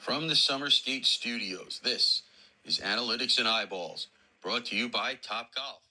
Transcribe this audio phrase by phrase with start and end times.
[0.00, 2.22] From the Summer Skate Studios, this
[2.64, 4.08] is Analytics and Eyeballs,
[4.42, 5.82] brought to you by Top Golf.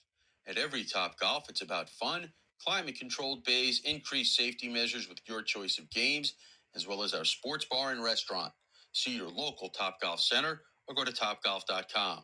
[0.48, 5.44] At every Top Golf, it's about fun, climate controlled bays, increased safety measures with your
[5.44, 6.34] choice of games,
[6.76, 8.52] as well as our sports bar and restaurant.
[8.94, 12.24] See your local Top Golf center or go to topgolf.com.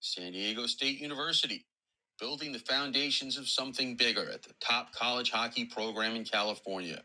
[0.00, 1.64] San Diego State University,
[2.18, 7.02] building the foundations of something bigger at the top college hockey program in California.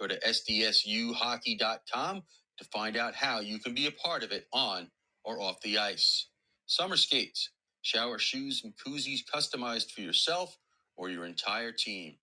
[0.00, 2.22] Go to sdsuhockey.com
[2.58, 4.90] to find out how you can be a part of it on
[5.24, 6.26] or off the ice.
[6.66, 7.50] Summer skates,
[7.82, 10.58] shower shoes, and koozies customized for yourself
[10.96, 12.16] or your entire team.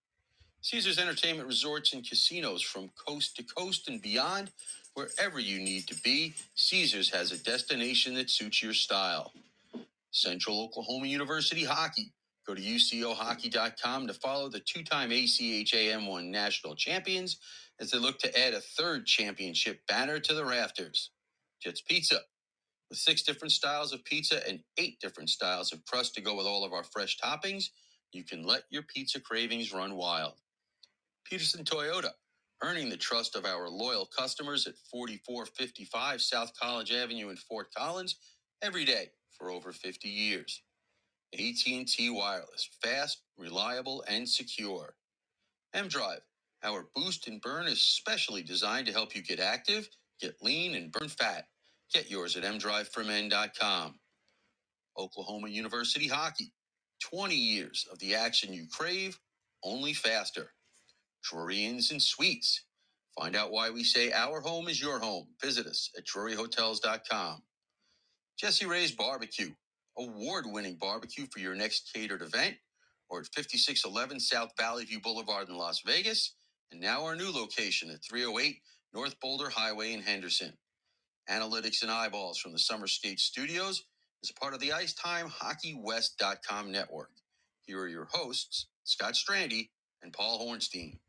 [0.61, 4.51] Caesars Entertainment Resorts and Casinos from coast to coast and beyond,
[4.95, 9.33] wherever you need to be, Caesars has a destination that suits your style.
[10.11, 12.11] Central Oklahoma University Hockey.
[12.47, 17.37] Go to UCOHockey.com to follow the two time ACHA M1 national champions
[17.79, 21.11] as they look to add a third championship banner to the rafters.
[21.61, 22.21] Jets Pizza.
[22.89, 26.47] With six different styles of pizza and eight different styles of crust to go with
[26.47, 27.69] all of our fresh toppings,
[28.13, 30.33] you can let your pizza cravings run wild.
[31.25, 32.11] Peterson Toyota,
[32.63, 38.17] earning the trust of our loyal customers at 4455 South College Avenue in Fort Collins
[38.61, 40.61] every day for over 50 years.
[41.33, 44.95] AT&T Wireless, fast, reliable, and secure.
[45.73, 46.21] M-Drive,
[46.65, 49.89] our boost and burn is specially designed to help you get active,
[50.21, 51.45] get lean, and burn fat.
[51.93, 53.95] Get yours at mdriveformen.com.
[54.97, 56.53] Oklahoma University Hockey,
[57.03, 59.19] 20 years of the action you crave,
[59.63, 60.53] only faster.
[61.23, 62.63] Drury Inns and Suites.
[63.19, 65.27] Find out why we say our home is your home.
[65.41, 67.43] Visit us at druryhotels.com.
[68.39, 69.51] Jesse Ray's Barbecue,
[69.97, 72.55] award winning barbecue for your next catered event,
[73.09, 76.35] or at 5611 South Valley View Boulevard in Las Vegas,
[76.71, 78.57] and now our new location at 308
[78.93, 80.53] North Boulder Highway in Henderson.
[81.29, 83.83] Analytics and eyeballs from the Summer Skate Studios
[84.23, 87.09] is part of the IcetimeHockeyWest.com network.
[87.61, 89.69] Here are your hosts, Scott Strandy
[90.03, 90.99] and Paul Hornstein.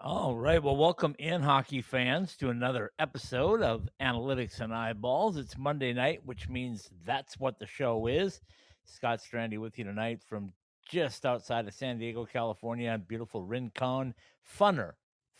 [0.00, 0.62] All right.
[0.62, 5.38] Well, welcome in, hockey fans, to another episode of Analytics and Eyeballs.
[5.38, 8.40] It's Monday night, which means that's what the show is.
[8.84, 10.52] Scott Strandy with you tonight from
[10.84, 14.14] just outside of San Diego, California, beautiful Rincon,
[14.58, 14.92] Funner,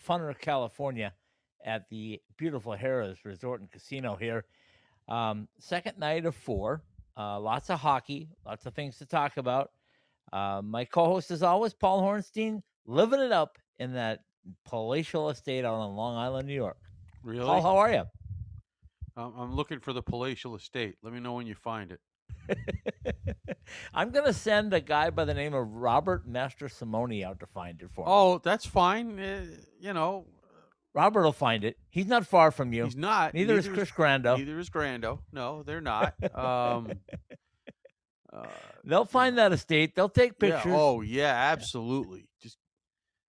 [0.06, 1.12] Funner, California,
[1.64, 4.44] at the beautiful Harrah's Resort and Casino here.
[5.08, 6.82] Um, second night of four.
[7.16, 9.70] Uh, lots of hockey, lots of things to talk about.
[10.32, 14.24] Uh, my co-host, as always, Paul Hornstein, living it up in that
[14.64, 16.78] palatial estate out on Long Island, New York.
[17.22, 17.46] Really?
[17.46, 18.04] Paul, how are you?
[19.16, 20.96] I'm I'm looking for the palatial estate.
[21.02, 22.00] Let me know when you find it.
[23.92, 27.90] I'm gonna send a guy by the name of Robert Mastrosimone out to find it
[27.92, 28.06] for me.
[28.08, 29.18] Oh, that's fine.
[29.18, 29.46] Uh,
[29.80, 30.26] you know,
[30.94, 31.76] Robert will find it.
[31.90, 32.84] He's not far from you.
[32.84, 33.34] he's not.
[33.34, 34.38] Neither is Chris Grando.
[34.38, 35.20] Neither is Grando.
[35.32, 36.14] No, they're not.
[36.34, 36.92] Um,
[38.32, 38.46] uh,
[38.84, 39.94] They'll find that estate.
[39.94, 40.72] They'll take yeah, pictures.
[40.74, 42.28] Oh yeah, absolutely.
[42.42, 42.58] Just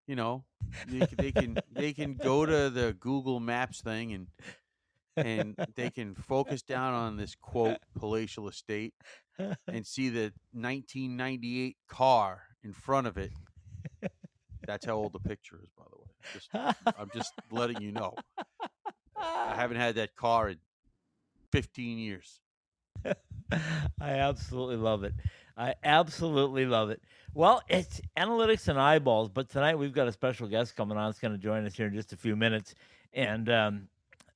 [0.08, 0.44] you know,
[0.88, 4.28] they, they can they can go to the Google Maps thing and
[5.18, 8.94] and they can focus down on this quote palatial estate
[9.68, 13.32] and see the 1998 car in front of it.
[14.66, 16.06] That's how old the picture is, by the way.
[16.34, 16.50] Just,
[16.98, 18.16] I'm just letting you know.
[19.16, 20.58] I haven't had that car in
[21.52, 22.40] 15 years.
[23.06, 23.14] I
[24.02, 25.14] absolutely love it.
[25.58, 27.02] I absolutely love it.
[27.34, 31.10] Well, it's analytics and eyeballs, but tonight we've got a special guest coming on.
[31.10, 32.76] It's going to join us here in just a few minutes,
[33.14, 33.88] and um,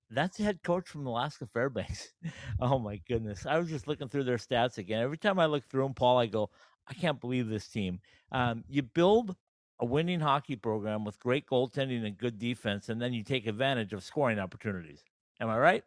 [0.10, 2.14] that's the head coach from Alaska Fairbanks.
[2.60, 3.46] oh my goodness!
[3.46, 5.02] I was just looking through their stats again.
[5.02, 6.50] Every time I look through them, Paul, I go,
[6.88, 8.00] I can't believe this team.
[8.32, 9.36] Um, you build
[9.80, 13.94] a winning hockey program with great goaltending and good defense, and then you take advantage
[13.94, 15.04] of scoring opportunities.
[15.40, 15.84] Am I right?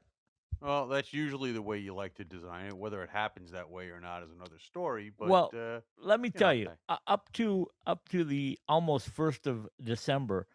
[0.60, 2.76] Well, that's usually the way you like to design it.
[2.76, 5.10] Whether it happens that way or not is another story.
[5.16, 8.58] But Well, uh, let me you tell know, you, uh, up to up to the
[8.68, 10.46] almost first of December,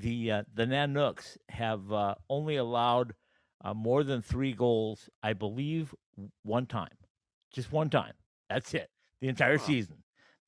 [0.00, 3.14] the uh, the Nanooks have uh, only allowed
[3.64, 5.94] uh, more than three goals, I believe,
[6.42, 6.96] one time,
[7.52, 8.14] just one time.
[8.48, 8.90] That's it.
[9.20, 9.64] The entire Huh.
[9.66, 9.96] season.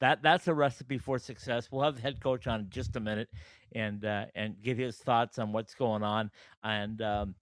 [0.01, 1.69] That that's a recipe for success.
[1.71, 3.29] We'll have the head coach on in just a minute,
[3.75, 6.31] and uh, and get his thoughts on what's going on.
[6.65, 7.35] And um,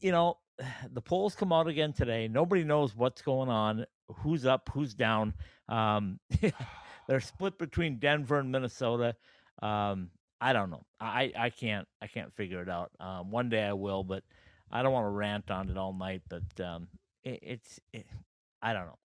[0.00, 0.38] you know,
[0.92, 2.28] the polls come out again today.
[2.28, 3.86] Nobody knows what's going on,
[4.18, 5.34] who's up, who's down.
[5.68, 6.20] Um,
[7.08, 9.16] they're split between Denver and Minnesota.
[9.62, 10.10] Um,
[10.40, 10.82] I don't know.
[10.98, 12.90] I, I can't I can't figure it out.
[12.98, 14.22] Um, one day I will, but
[14.70, 16.22] I don't want to rant on it all night.
[16.28, 16.88] But um,
[17.22, 18.06] it, it's it,
[18.62, 18.98] I don't know.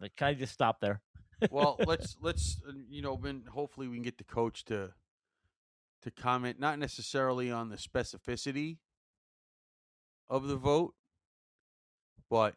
[0.00, 1.02] Like, can I just stop there?
[1.50, 4.92] well, let's let's uh, you know, then hopefully we can get the coach to
[6.02, 8.78] to comment not necessarily on the specificity
[10.30, 10.94] of the vote,
[12.30, 12.54] but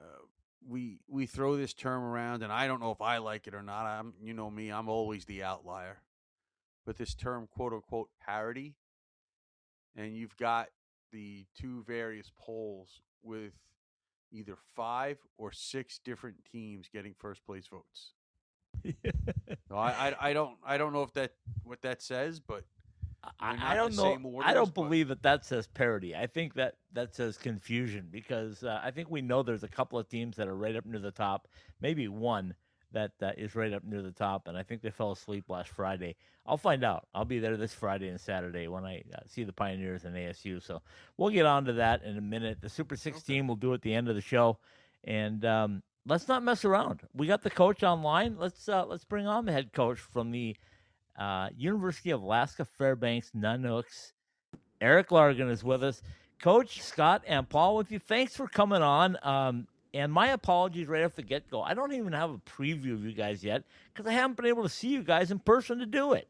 [0.00, 0.24] uh,
[0.68, 3.62] we we throw this term around, and I don't know if I like it or
[3.62, 3.86] not.
[3.86, 5.98] I'm you know me, I'm always the outlier.
[6.84, 8.74] But this term, quote unquote, parity,
[9.96, 10.68] and you've got
[11.12, 13.52] the two various polls with
[14.32, 18.12] either five or six different teams getting first place votes.
[19.68, 22.64] so I, I I don't I don't know if that what that says, but
[23.38, 24.02] I, I don't know.
[24.02, 26.16] same I don't but- believe that that says parity.
[26.16, 29.98] I think that that says confusion because uh, I think we know there's a couple
[29.98, 31.46] of teams that are right up near the top,
[31.80, 32.54] maybe one
[32.92, 35.70] that uh, is right up near the top, and I think they fell asleep last
[35.70, 36.16] Friday.
[36.46, 37.06] I'll find out.
[37.14, 40.62] I'll be there this Friday and Saturday when I uh, see the Pioneers and ASU.
[40.62, 40.82] So
[41.16, 42.60] we'll get on to that in a minute.
[42.60, 44.58] The Super 16 we'll do at the end of the show,
[45.04, 47.02] and um, let's not mess around.
[47.14, 48.36] We got the coach online.
[48.38, 50.56] Let's uh, let's bring on the head coach from the
[51.18, 54.12] uh, University of Alaska Fairbanks Nanooks.
[54.80, 56.02] Eric Largen is with us.
[56.40, 58.00] Coach Scott and Paul with you.
[58.00, 59.16] Thanks for coming on.
[59.22, 61.62] Um, and my apologies right off the get go.
[61.62, 64.62] I don't even have a preview of you guys yet because I haven't been able
[64.62, 66.28] to see you guys in person to do it.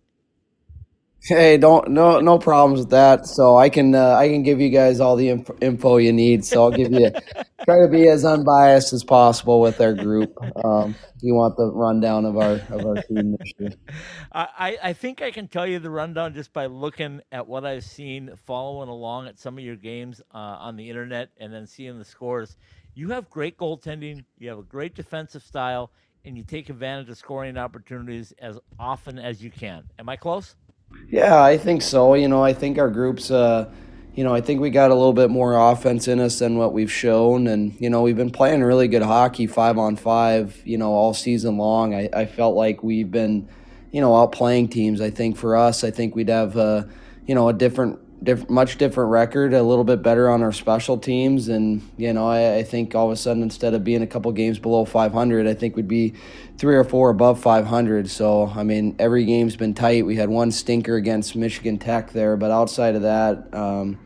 [1.25, 3.27] Hey, don't no no problems with that.
[3.27, 6.45] So I can uh, I can give you guys all the inf- info you need.
[6.45, 7.13] So I'll give you
[7.65, 10.37] try to be as unbiased as possible with our group.
[10.65, 13.71] Um, if you want the rundown of our of our team this year.
[14.33, 17.65] I, I I think I can tell you the rundown just by looking at what
[17.65, 21.69] I've seen, following along at some of your games uh, on the internet, and then
[21.69, 22.57] seeing the scores.
[22.95, 24.25] You have great goaltending.
[24.39, 25.91] You have a great defensive style,
[26.25, 29.85] and you take advantage of scoring opportunities as often as you can.
[29.99, 30.57] Am I close?
[31.09, 32.15] Yeah, I think so.
[32.15, 33.71] You know, I think our group's, uh,
[34.15, 36.75] you know, I think we got a little bit more offense in us than what
[36.75, 37.47] we've shown.
[37.47, 41.15] And, you know, we've been playing really good hockey five on five, you know, all
[41.15, 41.95] season long.
[41.95, 43.49] I, I felt like we've been,
[43.91, 45.01] you know, outplaying teams.
[45.01, 46.85] I think for us, I think we'd have, uh,
[47.27, 50.99] you know, a different, diff- much different record, a little bit better on our special
[50.99, 51.49] teams.
[51.49, 54.31] And, you know, I, I think all of a sudden, instead of being a couple
[54.33, 56.15] games below 500, I think we'd be
[56.59, 58.09] three or four above 500.
[58.09, 60.07] So, I mean, every game's been tight.
[60.07, 63.99] We had one stinker against Michigan Tech there, but outside of that, um,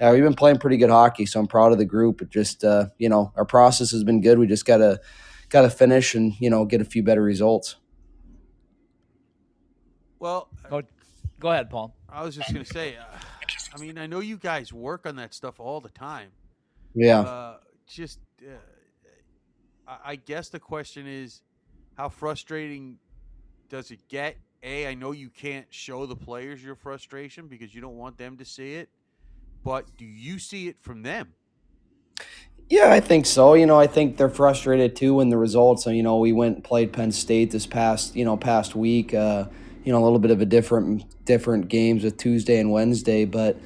[0.00, 1.26] yeah, we've been playing pretty good hockey.
[1.26, 2.22] So I'm proud of the group.
[2.22, 4.38] It just, uh, you know, our process has been good.
[4.38, 5.00] We just gotta,
[5.48, 7.76] gotta finish and you know get a few better results.
[10.18, 10.82] well, Go,
[11.38, 11.94] go ahead, Paul.
[12.08, 13.18] I was just gonna say, uh,
[13.74, 16.30] I mean, I know you guys work on that stuff all the time.
[16.94, 17.20] Yeah.
[17.20, 17.56] Uh,
[17.86, 21.42] just, uh, I- guess the question is,
[21.96, 22.98] how frustrating
[23.68, 24.36] does it get?
[24.62, 28.36] A, I know you can't show the players your frustration because you don't want them
[28.38, 28.88] to see it,
[29.62, 31.34] but do you see it from them?
[32.70, 33.54] Yeah, I think so.
[33.54, 35.84] You know, I think they're frustrated too when the results.
[35.86, 39.12] You know, we went and played Penn State this past you know past week.
[39.12, 39.46] Uh,
[39.84, 43.56] you know, a little bit of a different different games with Tuesday and Wednesday, but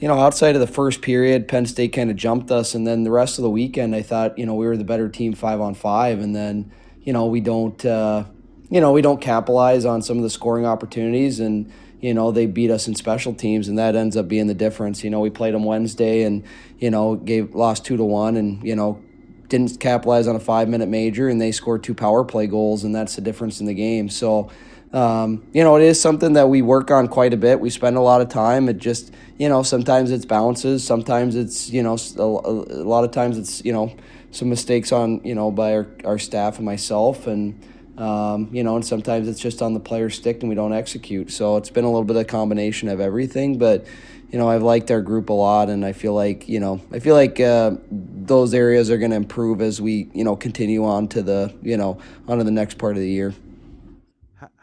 [0.00, 3.02] you know, outside of the first period, Penn State kind of jumped us, and then
[3.02, 5.60] the rest of the weekend, I thought you know we were the better team five
[5.60, 6.70] on five, and then
[7.02, 8.24] you know we don't uh,
[8.70, 12.46] you know we don't capitalize on some of the scoring opportunities and you know they
[12.46, 15.02] beat us in special teams and that ends up being the difference.
[15.02, 16.44] You know we played them wednesday and
[16.78, 19.02] you know gave lost two to one and you know
[19.48, 22.94] didn't capitalize on a five minute major and they scored two power play goals and
[22.94, 24.08] that's the difference in the game.
[24.08, 24.50] So
[24.92, 27.96] um, you know it is something that we work on quite a bit we spend
[27.96, 31.96] a lot of time it just you know sometimes it's bounces sometimes it's you know
[32.16, 33.94] a, a lot of times it's you know
[34.30, 37.60] some mistakes on you know by our, our staff and myself and
[37.98, 41.32] um, you know, and sometimes it's just on the player's stick and we don't execute.
[41.32, 43.58] So it's been a little bit of a combination of everything.
[43.58, 43.86] But,
[44.30, 47.00] you know, I've liked our group a lot, and I feel like, you know, I
[47.00, 51.08] feel like uh, those areas are going to improve as we, you know, continue on
[51.08, 53.34] to the, you know, on to the next part of the year.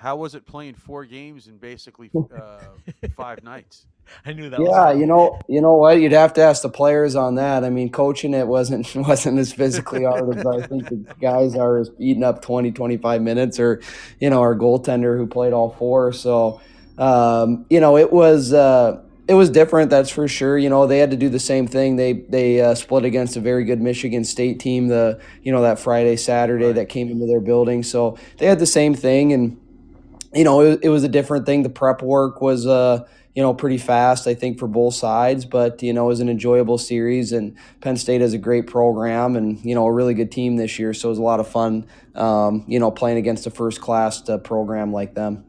[0.05, 2.59] H- how was it playing four games in basically uh,
[3.15, 3.87] five nights?
[4.23, 4.59] I knew that.
[4.59, 4.99] Yeah, coming.
[4.99, 5.99] you know, you know what?
[5.99, 7.63] You'd have to ask the players on that.
[7.63, 11.79] I mean, coaching it wasn't wasn't as physically hard as I think the guys are
[11.79, 13.81] as eating up 20, 25 minutes, or
[14.19, 16.13] you know, our goaltender who played all four.
[16.13, 16.61] So,
[16.99, 19.89] um, you know, it was uh, it was different.
[19.89, 20.55] That's for sure.
[20.55, 21.95] You know, they had to do the same thing.
[21.95, 24.87] They they uh, split against a very good Michigan State team.
[24.87, 27.81] The you know that Friday Saturday that came into their building.
[27.81, 29.59] So they had the same thing and
[30.35, 31.63] you know, it, it was a different thing.
[31.63, 35.81] The prep work was, uh, you know, pretty fast, I think, for both sides, but,
[35.83, 37.31] you know, it was an enjoyable series.
[37.31, 40.79] And Penn State has a great program and, you know, a really good team this
[40.79, 40.93] year.
[40.93, 44.27] So it was a lot of fun, um, you know, playing against a first class
[44.29, 45.45] uh, program like them.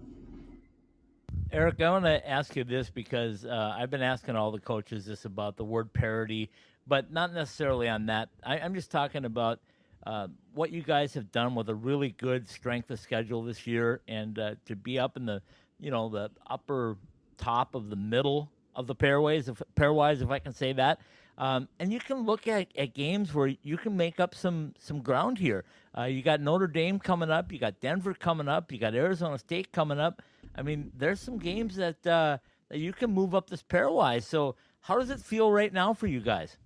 [1.53, 5.07] Eric, I want to ask you this because uh, I've been asking all the coaches
[5.07, 6.51] this about the word parity,
[6.87, 8.31] but not necessarily on that.
[8.45, 9.61] I, I'm just talking about
[10.05, 14.01] uh, what you guys have done with a really good strength of schedule this year,
[14.09, 15.43] and uh, to be up in the,
[15.79, 16.97] you know, the upper
[17.37, 21.01] top of the middle of the pairways, if pairwise, if I can say that.
[21.39, 25.03] Um, and you can look at, at games where you can make up some some
[25.03, 25.65] ground here.
[25.97, 29.39] Uh, you got Notre Dame coming up, you got Denver coming up, you got Arizona
[29.39, 30.23] State coming up.
[30.57, 32.39] I mean, there's some games that uh,
[32.71, 34.23] that you can move up this pairwise.
[34.23, 36.57] So, how does it feel right now for you guys?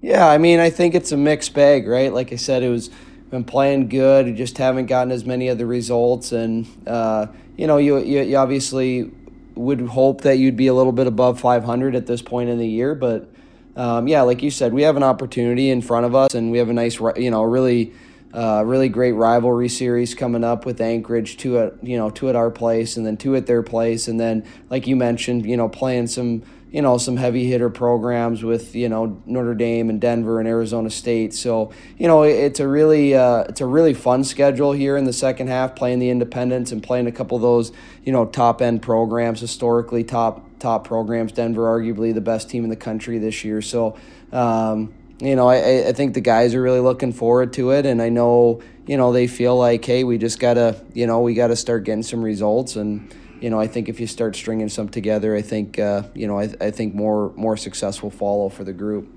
[0.00, 2.12] Yeah, I mean, I think it's a mixed bag, right?
[2.12, 2.90] Like I said, it was
[3.30, 7.76] been playing good, just haven't gotten as many of the results, and uh, you know,
[7.76, 9.10] you, you you obviously
[9.54, 12.68] would hope that you'd be a little bit above 500 at this point in the
[12.68, 13.28] year, but
[13.76, 16.58] um, yeah, like you said, we have an opportunity in front of us, and we
[16.58, 17.92] have a nice, you know, really,
[18.32, 22.36] uh, really great rivalry series coming up with Anchorage, two at you know two at
[22.36, 25.68] our place, and then two at their place, and then like you mentioned, you know,
[25.68, 30.38] playing some you know some heavy hitter programs with you know Notre Dame and Denver
[30.38, 31.32] and Arizona State.
[31.32, 35.12] So you know it's a really uh, it's a really fun schedule here in the
[35.12, 37.72] second half, playing the Independents and playing a couple of those
[38.04, 41.32] you know top end programs, historically top top programs.
[41.32, 43.62] Denver, arguably the best team in the country this year.
[43.62, 43.96] So,
[44.32, 48.00] um, you know, I, I think the guys are really looking forward to it, and
[48.00, 51.56] I know you know they feel like, hey, we just gotta you know we gotta
[51.56, 55.34] start getting some results, and you know I think if you start stringing some together,
[55.34, 58.72] I think uh, you know I, I think more more success will follow for the
[58.72, 59.08] group.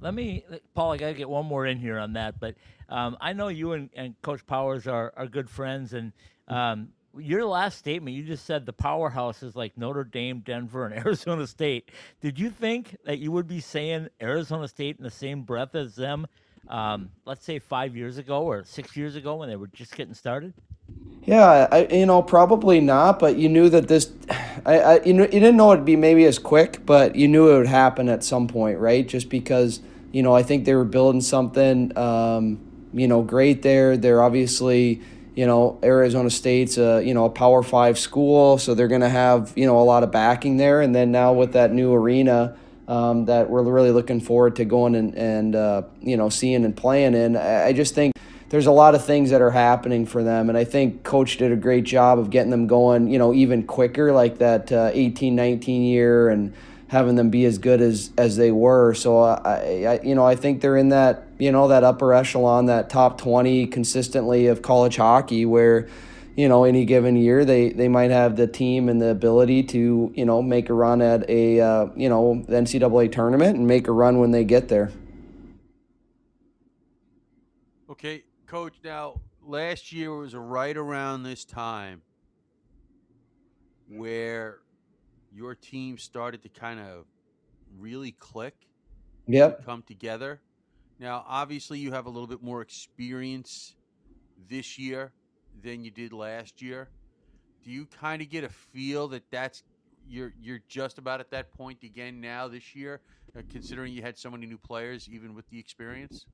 [0.00, 0.92] Let me, Paul.
[0.92, 2.54] I got to get one more in here on that, but
[2.88, 6.12] um, I know you and, and Coach Powers are, are good friends, and
[6.48, 6.88] um,
[7.18, 11.46] your last statement, you just said the powerhouse is like Notre Dame, Denver, and Arizona
[11.46, 11.90] State.
[12.20, 15.96] Did you think that you would be saying Arizona State in the same breath as
[15.96, 16.26] them,
[16.68, 20.14] um, let's say five years ago or six years ago when they were just getting
[20.14, 20.52] started?
[21.24, 24.10] Yeah, I, you know, probably not, but you knew that this,
[24.64, 27.50] I, I, you know, you didn't know it'd be maybe as quick, but you knew
[27.50, 29.06] it would happen at some point, right?
[29.06, 29.80] Just because,
[30.12, 32.58] you know, I think they were building something, um,
[32.92, 33.96] you know, great there.
[33.96, 35.02] They're obviously,
[35.40, 39.08] you know, Arizona State's a you know a Power Five school, so they're going to
[39.08, 40.82] have you know a lot of backing there.
[40.82, 44.94] And then now with that new arena um, that we're really looking forward to going
[44.94, 48.12] and and uh, you know seeing and playing in, I just think
[48.50, 51.52] there's a lot of things that are happening for them, and I think Coach did
[51.52, 55.34] a great job of getting them going, you know, even quicker, like that uh, 18,
[55.34, 56.52] 19 year and
[56.90, 58.94] having them be as good as as they were.
[58.94, 62.66] So I, I, you know, I think they're in that you know that upper echelon,
[62.66, 65.88] that top twenty consistently of college hockey, where
[66.36, 70.12] you know any given year they they might have the team and the ability to
[70.16, 73.86] you know make a run at a uh, you know the NCAA tournament and make
[73.86, 74.90] a run when they get there.
[77.88, 78.74] Okay, coach.
[78.82, 82.02] Now last year was right around this time
[83.88, 84.58] where
[85.32, 87.04] your team started to kind of
[87.78, 88.54] really click,
[89.26, 89.64] yep.
[89.64, 90.40] come together.
[90.98, 93.74] Now, obviously, you have a little bit more experience
[94.48, 95.12] this year
[95.62, 96.88] than you did last year.
[97.64, 99.62] Do you kind of get a feel that that's
[100.08, 103.00] you're you're just about at that point again now this year,
[103.36, 106.26] uh, considering you had so many new players, even with the experience?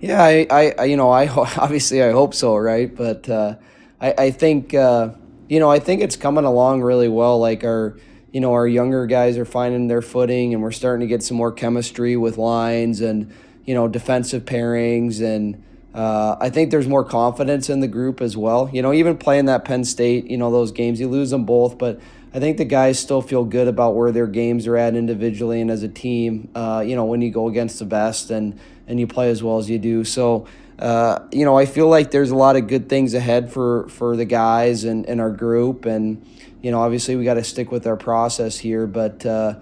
[0.00, 2.94] Yeah, I, I, I you know, I obviously I hope so, right?
[2.94, 3.56] But uh,
[4.00, 5.10] I, I think uh,
[5.48, 7.38] you know, I think it's coming along really well.
[7.38, 7.96] Like our,
[8.32, 11.36] you know, our younger guys are finding their footing, and we're starting to get some
[11.36, 13.32] more chemistry with lines and
[13.64, 15.62] you know defensive pairings, and
[15.94, 18.68] uh, I think there's more confidence in the group as well.
[18.72, 21.78] You know, even playing that Penn State, you know, those games you lose them both,
[21.78, 22.00] but
[22.34, 25.70] I think the guys still feel good about where their games are at individually and
[25.70, 26.50] as a team.
[26.54, 29.58] Uh, you know, when you go against the best and and you play as well
[29.58, 30.46] as you do, so
[30.78, 34.16] uh, you know, I feel like there's a lot of good things ahead for for
[34.16, 36.24] the guys and, and our group, and
[36.62, 39.24] you know, obviously we got to stick with our process here, but.
[39.24, 39.54] Uh,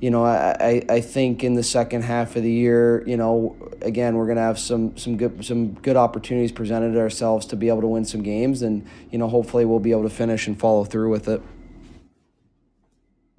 [0.00, 4.14] you know, I, I think in the second half of the year, you know, again,
[4.14, 7.88] we're gonna have some some good some good opportunities presented ourselves to be able to
[7.88, 11.10] win some games, and you know, hopefully we'll be able to finish and follow through
[11.10, 11.42] with it.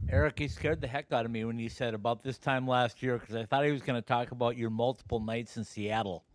[0.09, 3.01] Eric, he scared the heck out of me when he said about this time last
[3.01, 6.25] year because I thought he was going to talk about your multiple nights in Seattle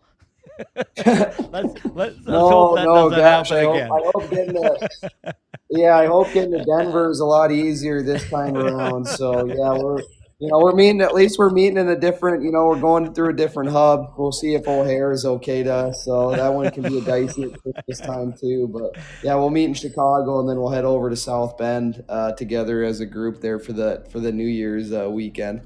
[0.78, 3.90] let's, let's, let's no, hope that no, doesn't gosh, happen I hope, again.
[3.90, 5.34] I hope getting to,
[5.70, 9.06] yeah, I hope getting to Denver is a lot easier this time around.
[9.06, 9.98] So yeah, we're
[10.38, 13.12] you know we're meeting at least we're meeting in a different you know we're going
[13.14, 14.14] through a different hub.
[14.16, 16.04] We'll see if O'Hare is okay to us.
[16.04, 17.52] So that one can be a dicey
[17.88, 18.68] this time too.
[18.68, 22.32] But yeah, we'll meet in Chicago and then we'll head over to South Bend uh,
[22.32, 25.62] together as a group there for the for the New Year's uh, weekend.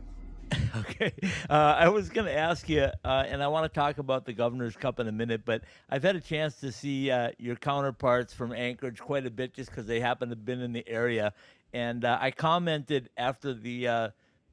[0.77, 1.13] Okay.
[1.49, 4.33] Uh, I was going to ask you, uh, and I want to talk about the
[4.33, 8.33] Governor's Cup in a minute, but I've had a chance to see uh, your counterparts
[8.33, 11.33] from Anchorage quite a bit just because they happen to have been in the area.
[11.73, 14.09] And uh, I commented after the uh,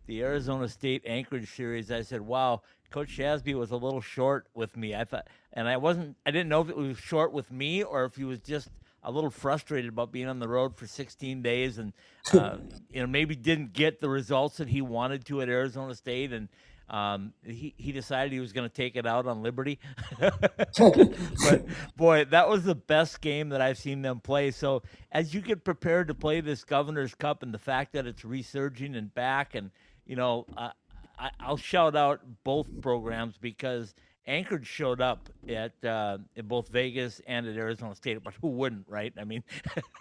[0.08, 2.62] the Arizona State Anchorage series, I said, wow,
[2.92, 4.96] Coach Shasby was a little short with me.
[4.96, 8.06] I thought, and I wasn't, I didn't know if it was short with me or
[8.06, 8.70] if he was just–
[9.06, 11.94] a little frustrated about being on the road for 16 days and
[12.34, 12.58] uh,
[12.90, 16.50] you know maybe didn't get the results that he wanted to at Arizona State and
[16.88, 19.80] Um, he he decided he was going to take it out on Liberty,
[20.20, 21.66] but
[21.98, 24.52] boy, that was the best game that I've seen them play.
[24.52, 28.24] So as you get prepared to play this Governor's Cup, and the fact that it's
[28.24, 29.72] resurging and back, and
[30.06, 30.70] you know, uh,
[31.18, 33.96] I, I'll shout out both programs because
[34.28, 38.24] Anchorage showed up at uh, in both Vegas and at Arizona State.
[38.24, 39.14] But who wouldn't, right?
[39.20, 39.44] I mean,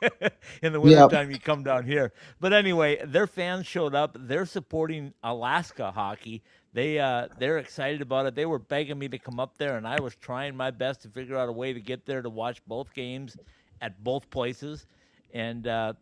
[0.63, 1.39] in the wintertime, yep.
[1.39, 2.13] you come down here.
[2.41, 4.17] But anyway, their fans showed up.
[4.19, 6.43] They're supporting Alaska hockey.
[6.73, 8.35] They uh, they're excited about it.
[8.35, 11.09] They were begging me to come up there, and I was trying my best to
[11.09, 13.37] figure out a way to get there to watch both games
[13.81, 14.87] at both places.
[15.35, 15.93] And uh,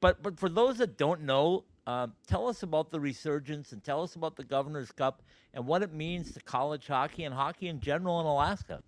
[0.00, 4.02] but but for those that don't know, uh, tell us about the resurgence and tell
[4.02, 5.22] us about the Governor's Cup
[5.54, 8.82] and what it means to college hockey and hockey in general in Alaska.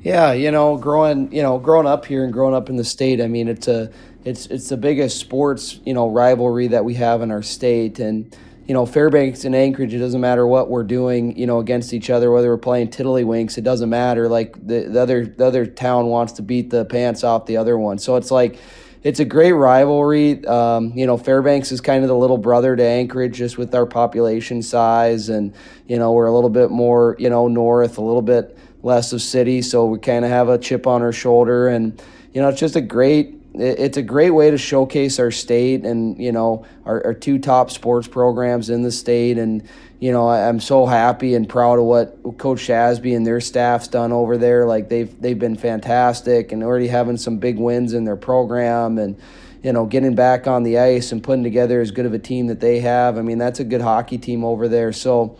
[0.00, 3.20] Yeah, you know, growing, you know, growing up here and growing up in the state,
[3.20, 3.92] I mean, it's a
[4.24, 8.34] it's it's the biggest sports, you know, rivalry that we have in our state and
[8.66, 12.10] you know, Fairbanks and Anchorage, it doesn't matter what we're doing, you know, against each
[12.10, 14.28] other, whether we're playing tiddlywinks, it doesn't matter.
[14.28, 17.78] Like the, the other the other town wants to beat the pants off the other
[17.78, 17.98] one.
[17.98, 18.58] So it's like
[19.06, 20.44] it's a great rivalry.
[20.46, 23.86] Um, you know, Fairbanks is kind of the little brother to Anchorage, just with our
[23.86, 25.54] population size, and
[25.86, 29.22] you know we're a little bit more, you know, north, a little bit less of
[29.22, 32.02] city, so we kind of have a chip on our shoulder, and
[32.34, 33.34] you know, it's just a great.
[33.54, 37.70] It's a great way to showcase our state and you know our, our two top
[37.70, 39.68] sports programs in the state, and
[39.98, 44.12] you know, I'm so happy and proud of what Coach Shasby and their staff's done
[44.12, 44.66] over there.
[44.66, 49.18] Like they've they've been fantastic and already having some big wins in their program and
[49.62, 52.48] you know getting back on the ice and putting together as good of a team
[52.48, 53.16] that they have.
[53.16, 54.92] I mean, that's a good hockey team over there.
[54.92, 55.38] So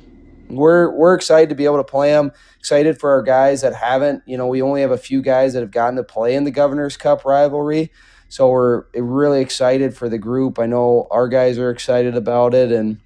[0.49, 2.33] we're we're excited to be able to play them.
[2.59, 4.23] Excited for our guys that haven't.
[4.27, 6.51] You know, we only have a few guys that have gotten to play in the
[6.51, 7.93] Governor's Cup rivalry.
[8.29, 10.59] So we're really excited for the group.
[10.59, 13.01] I know our guys are excited about it and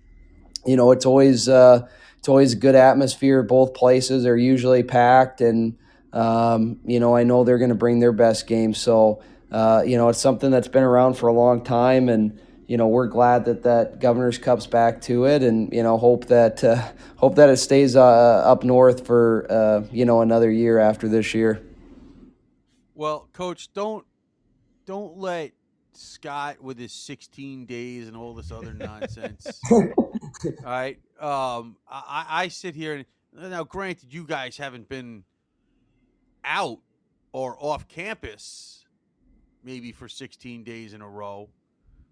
[0.66, 1.86] you know, it's always uh,
[2.18, 3.42] it's always a good atmosphere.
[3.42, 5.76] Both places are usually packed, and
[6.12, 8.74] um, you know, I know they're going to bring their best game.
[8.74, 12.76] So, uh, you know, it's something that's been around for a long time, and you
[12.76, 16.62] know, we're glad that that Governor's Cup's back to it, and you know, hope that
[16.62, 21.08] uh, hope that it stays uh, up north for uh, you know another year after
[21.08, 21.62] this year.
[22.94, 24.04] Well, Coach, don't
[24.84, 25.52] don't let
[25.92, 29.60] Scott with his 16 days and all this other nonsense.
[30.44, 30.98] all right.
[31.20, 35.24] Um, I, I sit here and now, granted, you guys haven't been
[36.44, 36.78] out
[37.32, 38.84] or off campus
[39.62, 41.48] maybe for 16 days in a row,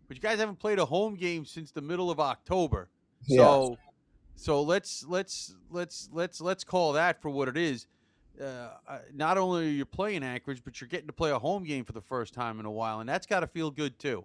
[0.07, 2.89] but you guys haven't played a home game since the middle of October.
[3.23, 3.77] So, yeah.
[4.37, 7.87] so let's let's let's let's let's call that for what it is
[8.41, 8.69] uh,
[9.15, 11.93] not only are you playing Anchorage, but you're getting to play a home game for
[11.93, 14.25] the first time in a while, and that's got to feel good too.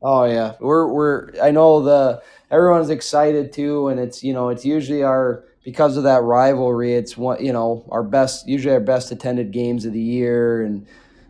[0.00, 1.30] Oh yeah, we're we're.
[1.42, 6.04] I know the everyone's excited too, and it's you know it's usually our because of
[6.04, 6.94] that rivalry.
[6.94, 10.86] It's one you know our best usually our best attended games of the year, and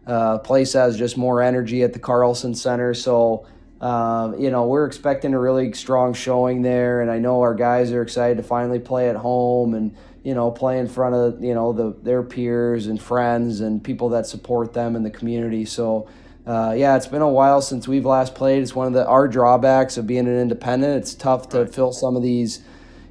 [0.06, 2.92] uh, place has just more energy at the Carlson Center.
[2.92, 3.46] So
[3.80, 7.90] um, you know we're expecting a really strong showing there, and I know our guys
[7.92, 11.54] are excited to finally play at home and you know, play in front of you
[11.54, 15.64] know the their peers and friends and people that support them in the community.
[15.64, 16.06] So.
[16.48, 18.62] Uh, yeah, it's been a while since we've last played.
[18.62, 20.96] It's one of the our drawbacks of being an independent.
[20.96, 22.62] It's tough to fill some of these,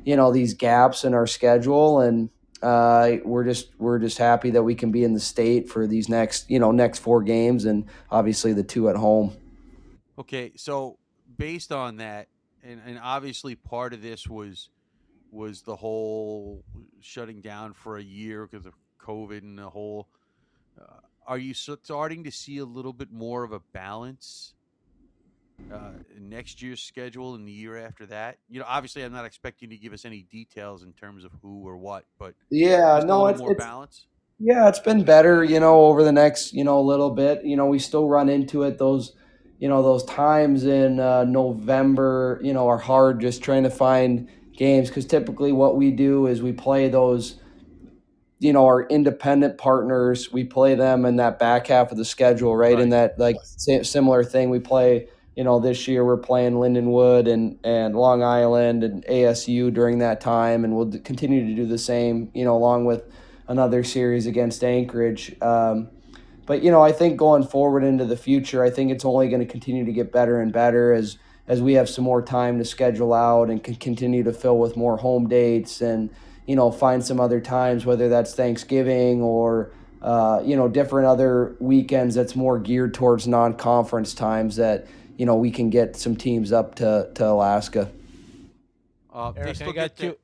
[0.03, 2.31] you know, these gaps in our schedule, and
[2.63, 6.09] uh, we're just we're just happy that we can be in the state for these
[6.09, 9.37] next you know next four games, and obviously the two at home.
[10.17, 10.97] Okay, so
[11.37, 12.29] based on that,
[12.63, 14.69] and, and obviously part of this was
[15.31, 16.63] was the whole
[17.01, 20.07] shutting down for a year because of COVID and the whole.
[21.27, 24.53] Are you starting to see a little bit more of a balance
[25.71, 28.37] uh, next year's schedule and the year after that?
[28.47, 31.67] You know, obviously, I'm not expecting to give us any details in terms of who
[31.67, 34.07] or what, but yeah, no, it's more it's, balance.
[34.39, 35.43] Yeah, it's been better.
[35.43, 37.43] You know, over the next you know a little bit.
[37.43, 39.13] You know, we still run into it those
[39.59, 42.39] you know those times in uh, November.
[42.41, 46.41] You know, are hard just trying to find games because typically what we do is
[46.41, 47.35] we play those
[48.39, 52.55] you know our independent partners we play them in that back half of the schedule
[52.55, 52.81] right, right.
[52.81, 57.57] in that like similar thing we play you know this year we're playing lindenwood and
[57.63, 62.29] and long island and asu during that time and we'll continue to do the same
[62.33, 63.03] you know along with
[63.49, 65.33] another series against anchorage.
[65.41, 65.89] Um,
[66.45, 69.41] but you know i think going forward into the future i think it's only going
[69.41, 72.65] to continue to get better and better as as we have some more time to
[72.65, 76.09] schedule out and can continue to fill with more home dates and
[76.47, 81.55] you know find some other times whether that's Thanksgiving or uh, you know different other
[81.59, 86.51] weekends that's more geared towards non-conference times that you know we can get some teams
[86.51, 87.91] up to to Alaska.
[89.13, 90.15] Uh, Eric, I got two.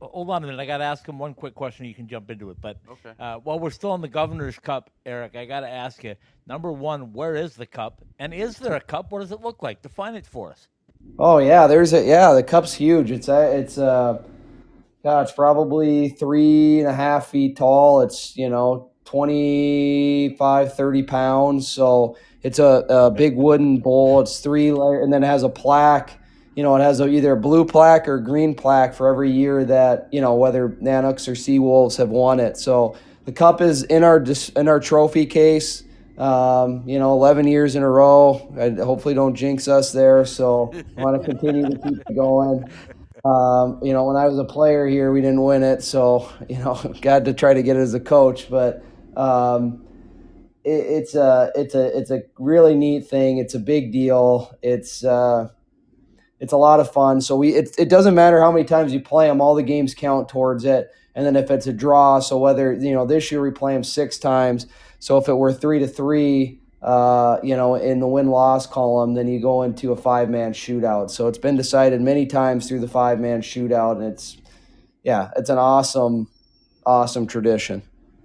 [0.00, 0.60] hold on a minute.
[0.60, 1.86] I got to ask him one quick question.
[1.86, 2.56] You can jump into it.
[2.60, 3.10] But Okay.
[3.18, 6.14] uh, while we're still in the Governor's Cup, Eric, I got to ask you.
[6.46, 8.00] Number one, where is the cup?
[8.20, 9.10] And is there a cup?
[9.10, 9.82] What does it look like?
[9.82, 10.68] Define it for us.
[11.18, 12.32] Oh yeah, there's a yeah.
[12.32, 13.10] The cup's huge.
[13.10, 14.22] It's a it's uh,
[15.04, 18.00] yeah, it's probably three and a half feet tall.
[18.00, 21.68] It's you know 25, 30 pounds.
[21.68, 24.20] So it's a, a big wooden bowl.
[24.20, 26.20] It's three layer, and then it has a plaque.
[26.54, 29.64] You know, it has a, either a blue plaque or green plaque for every year
[29.64, 32.56] that you know whether Nanooks or Seawolves have won it.
[32.56, 34.24] So the cup is in our
[34.56, 35.84] in our trophy case.
[36.18, 38.52] Um, you know, 11 years in a row.
[38.58, 40.24] I hopefully don't jinx us there.
[40.24, 42.64] So I want to continue to keep going.
[43.24, 45.82] Um, you know, when I was a player here, we didn't win it.
[45.82, 48.50] So, you know, got to try to get it as a coach.
[48.50, 48.84] But
[49.16, 49.84] um,
[50.64, 53.38] it, it's a it's a it's a really neat thing.
[53.38, 54.56] It's a big deal.
[54.62, 55.48] It's uh,
[56.40, 57.20] it's a lot of fun.
[57.20, 59.40] So we it, it doesn't matter how many times you play them.
[59.40, 60.90] All the games count towards it.
[61.14, 63.82] And then if it's a draw, so whether you know this year we play them
[63.82, 64.66] six times.
[65.00, 69.14] So if it were three to three, uh, you know, in the win loss column,
[69.14, 71.10] then you go into a five man shootout.
[71.10, 74.36] So it's been decided many times through the five man shootout, and it's
[75.02, 76.28] yeah, it's an awesome,
[76.86, 77.82] awesome tradition.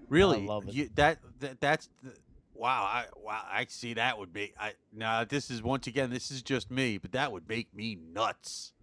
[0.09, 0.45] Really?
[0.45, 0.73] love it.
[0.73, 2.13] You, that, that that's the-
[2.53, 2.83] wow.
[2.83, 3.41] I wow.
[3.51, 4.53] I see that would be.
[4.59, 7.97] I now this is once again this is just me, but that would make me
[8.13, 8.73] nuts.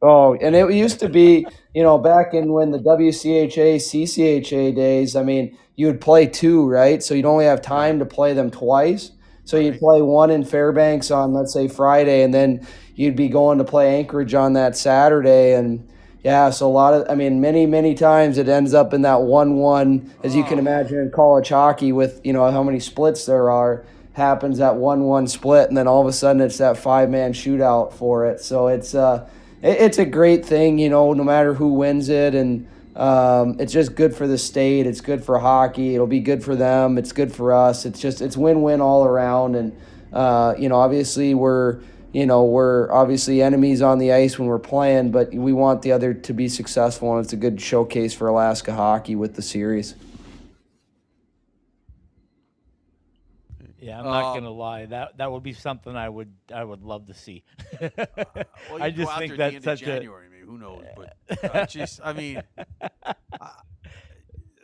[0.00, 1.44] Oh, and it used to be,
[1.74, 6.68] you know, back in when the WCHA, CCHA days, I mean, you would play two,
[6.68, 7.00] right?
[7.04, 9.12] So you'd only have time to play them twice.
[9.44, 13.58] So you'd play one in Fairbanks on, let's say, Friday, and then you'd be going
[13.58, 15.54] to play Anchorage on that Saturday.
[15.54, 15.88] And
[16.24, 19.22] yeah, so a lot of, I mean, many, many times it ends up in that
[19.22, 20.62] 1 1, as you can Oh.
[20.62, 25.04] imagine in college hockey with, you know, how many splits there are, happens that 1
[25.04, 28.40] 1 split, and then all of a sudden it's that five man shootout for it.
[28.40, 29.28] So it's, uh,
[29.62, 32.34] it's a great thing, you know, no matter who wins it.
[32.34, 32.66] And
[32.98, 34.86] um, it's just good for the state.
[34.86, 35.94] It's good for hockey.
[35.94, 36.98] It'll be good for them.
[36.98, 37.86] It's good for us.
[37.86, 39.54] It's just, it's win win all around.
[39.54, 39.80] And,
[40.12, 41.78] uh, you know, obviously we're,
[42.12, 45.92] you know, we're obviously enemies on the ice when we're playing, but we want the
[45.92, 47.14] other to be successful.
[47.16, 49.94] And it's a good showcase for Alaska hockey with the series.
[53.80, 54.86] Yeah, I'm not Uh, gonna lie.
[54.86, 57.42] That that would be something I would I would love to see.
[58.70, 60.84] Well, I just think that's the end of such a January, maybe who knows?
[60.96, 61.14] But
[61.54, 62.42] uh, just, I mean,
[63.38, 63.48] uh,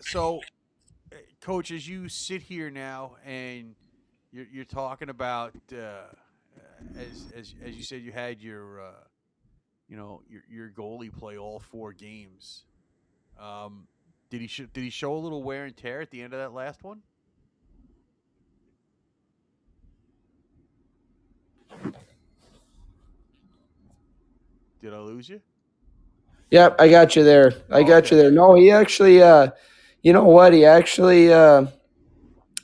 [0.01, 0.41] so,
[1.13, 3.75] uh, coach, as you sit here now and
[4.33, 6.07] you're, you're talking about, uh,
[6.97, 8.91] as, as as you said, you had your, uh,
[9.89, 12.65] you know, your your goalie play all four games.
[13.39, 13.87] Um,
[14.31, 16.39] did he sh- did he show a little wear and tear at the end of
[16.39, 17.03] that last one?
[24.81, 25.41] Did I lose you?
[26.51, 27.53] Yep, I got you there.
[27.71, 28.31] I Oh, got you there.
[28.31, 29.49] No, he actually uh
[30.03, 30.53] you know what?
[30.53, 31.67] He actually uh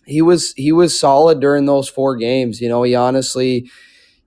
[0.07, 2.61] he was he was solid during those four games.
[2.61, 3.71] You know, he honestly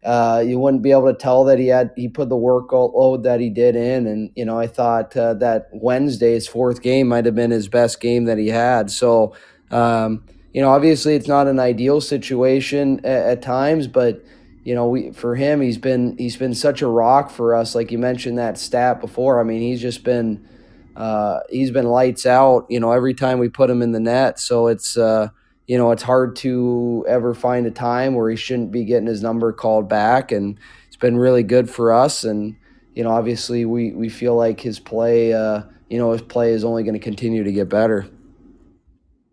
[0.04, 3.39] uh you wouldn't be able to tell that he had he put the workload that
[3.39, 7.36] he did in and you know, I thought uh, that Wednesday's fourth game might have
[7.36, 8.92] been his best game that he had.
[8.92, 9.36] So,
[9.72, 14.24] um you know, obviously it's not an ideal situation at, at times, but
[14.63, 17.76] you know, we for him, he's been he's been such a rock for us.
[17.76, 19.39] Like you mentioned that stat before.
[19.39, 20.47] I mean, he's just been
[20.95, 22.65] uh, he's been lights out.
[22.69, 24.39] You know, every time we put him in the net.
[24.39, 25.30] So it's uh,
[25.67, 29.21] you know it's hard to ever find a time where he shouldn't be getting his
[29.21, 32.23] number called back, and it's been really good for us.
[32.23, 32.56] And
[32.95, 35.34] you know, obviously, we we feel like his play.
[35.34, 38.08] Uh, you know, his play is only going to continue to get better.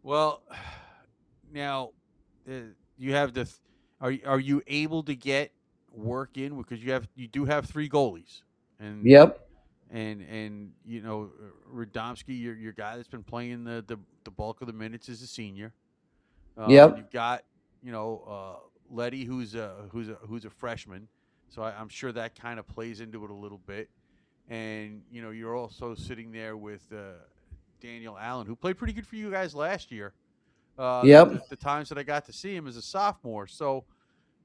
[0.02, 0.42] Well,
[1.52, 1.90] now
[2.50, 2.54] uh,
[2.98, 3.44] you have the.
[3.44, 3.56] Th-
[4.00, 5.52] are are you able to get
[5.92, 8.42] work in because you have you do have three goalies
[8.78, 9.48] and Yep.
[9.90, 14.30] and and you know uh, Radomsky, your your guy that's been playing the the, the
[14.30, 15.72] bulk of the minutes is a senior.
[16.56, 16.92] Um, Yep.
[16.92, 17.44] You've got
[17.82, 18.60] you know uh,
[18.90, 21.08] Letty, who's a who's a who's a freshman,
[21.48, 23.90] so I, I'm sure that kind of plays into it a little bit.
[24.48, 27.14] And you know you're also sitting there with uh,
[27.80, 30.12] Daniel Allen, who played pretty good for you guys last year.
[30.80, 31.32] Uh, Yep.
[31.32, 33.46] The, the times that I got to see him as a sophomore.
[33.46, 33.84] So,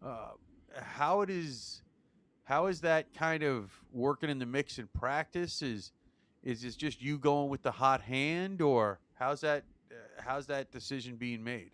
[0.05, 0.31] uh,
[0.75, 1.81] how it is,
[2.43, 5.61] how is that kind of working in the mix in practice?
[5.61, 5.93] Is
[6.43, 9.63] is this just you going with the hot hand, or how's that?
[9.89, 11.71] Uh, how's that decision being made?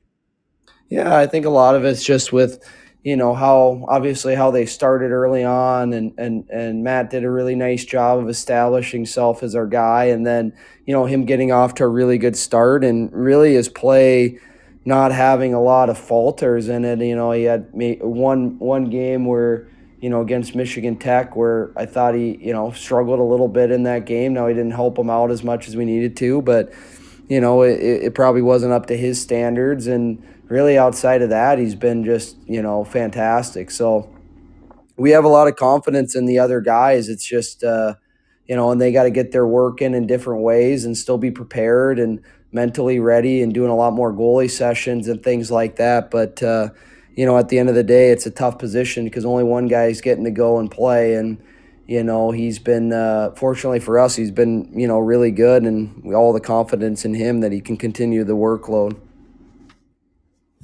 [0.89, 2.63] Yeah, I think a lot of it's just with,
[3.03, 7.31] you know, how obviously how they started early on and and and Matt did a
[7.31, 10.53] really nice job of establishing himself as our guy and then,
[10.85, 14.37] you know, him getting off to a really good start and really his play
[14.83, 16.99] not having a lot of falters in it.
[16.99, 19.67] You know, he had one one game where
[20.01, 23.69] you know, against Michigan Tech, where I thought he, you know, struggled a little bit
[23.69, 24.33] in that game.
[24.33, 26.73] Now he didn't help him out as much as we needed to, but
[27.29, 29.87] you know, it, it probably wasn't up to his standards.
[29.87, 33.71] And really, outside of that, he's been just, you know, fantastic.
[33.71, 34.13] So
[34.97, 37.07] we have a lot of confidence in the other guys.
[37.07, 37.93] It's just, uh,
[38.47, 41.17] you know, and they got to get their work in in different ways and still
[41.17, 45.77] be prepared and mentally ready and doing a lot more goalie sessions and things like
[45.77, 46.11] that.
[46.11, 46.69] But, uh,
[47.15, 49.67] you know, at the end of the day, it's a tough position because only one
[49.67, 51.15] guy is getting to go and play.
[51.15, 51.41] And,
[51.87, 56.03] you know, he's been, uh, fortunately for us, he's been, you know, really good and
[56.03, 58.99] we all the confidence in him that he can continue the workload.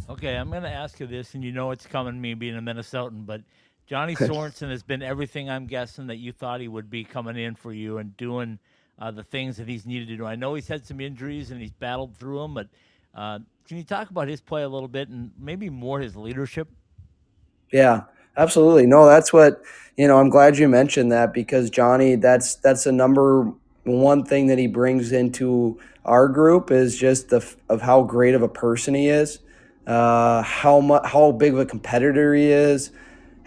[0.10, 2.62] Okay, I'm going to ask you this, and you know it's coming, me being a
[2.62, 3.42] Minnesotan, but
[3.88, 7.56] Johnny Sorensen has been everything I'm guessing that you thought he would be coming in
[7.56, 8.58] for you and doing
[9.00, 10.26] uh, the things that he's needed to do.
[10.26, 12.68] I know he's had some injuries and he's battled through them, but
[13.16, 16.68] uh, can you talk about his play a little bit and maybe more his leadership?
[17.72, 18.04] Yeah,
[18.38, 18.86] absolutely.
[18.86, 19.62] No, that's what
[19.98, 20.18] you know.
[20.20, 23.52] I'm glad you mentioned that because Johnny, that's that's a number
[23.84, 28.42] one thing that he brings into our group is just the of how great of
[28.42, 29.40] a person he is,
[29.86, 32.92] uh, how much how big of a competitor he is,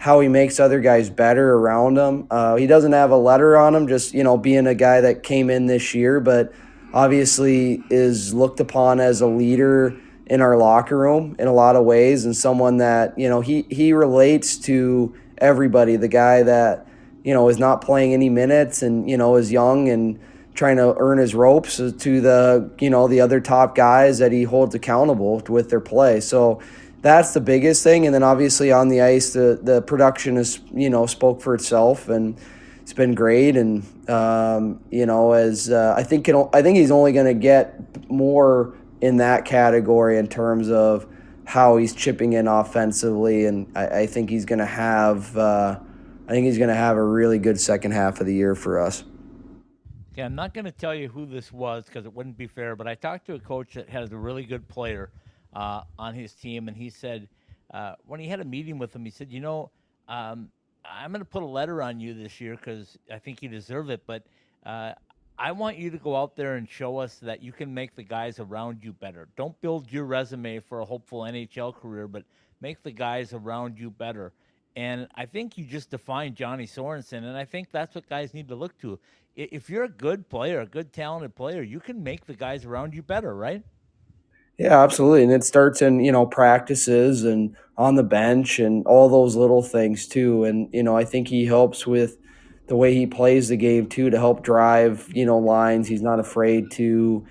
[0.01, 2.25] how he makes other guys better around him.
[2.31, 5.21] Uh, he doesn't have a letter on him, just you know being a guy that
[5.21, 6.51] came in this year, but
[6.91, 11.85] obviously is looked upon as a leader in our locker room in a lot of
[11.85, 16.87] ways and someone that you know he he relates to everybody the guy that
[17.23, 20.19] you know is not playing any minutes and you know is young and
[20.53, 24.43] trying to earn his ropes to the you know the other top guys that he
[24.43, 26.59] holds accountable with their play so
[27.01, 30.89] that's the biggest thing and then obviously on the ice the the production is you
[30.89, 32.37] know spoke for itself and
[32.81, 36.91] it's been great and um, you know as uh, I think it, I think he's
[36.91, 41.07] only going to get more in that category in terms of
[41.45, 45.35] how he's chipping in offensively, and I, I think he's going to have.
[45.35, 45.79] Uh,
[46.27, 48.79] I think he's going to have a really good second half of the year for
[48.79, 49.03] us.
[50.15, 52.75] Yeah, I'm not going to tell you who this was because it wouldn't be fair.
[52.75, 55.09] But I talked to a coach that has a really good player
[55.53, 57.27] uh, on his team, and he said
[57.73, 59.71] uh, when he had a meeting with him, he said, "You know,
[60.07, 60.49] um,
[60.85, 63.89] I'm going to put a letter on you this year because I think you deserve
[63.89, 64.23] it, but
[64.65, 64.93] uh,
[65.37, 68.03] I want you to go out there and show us that you can make the
[68.03, 69.27] guys around you better.
[69.35, 72.23] Don't build your resume for a hopeful NHL career, but
[72.61, 74.33] make the guys around you better.
[74.75, 78.47] And I think you just defined Johnny Sorensen, and I think that's what guys need
[78.49, 78.99] to look to.
[79.35, 82.93] If you're a good player, a good talented player, you can make the guys around
[82.93, 83.63] you better, right?
[84.57, 85.23] Yeah, absolutely.
[85.23, 89.63] And it starts in, you know, practices and on the bench and all those little
[89.63, 90.43] things too.
[90.43, 92.17] And, you know, I think he helps with
[92.67, 95.87] the way he plays the game too to help drive you know lines.
[95.89, 97.25] He's not afraid to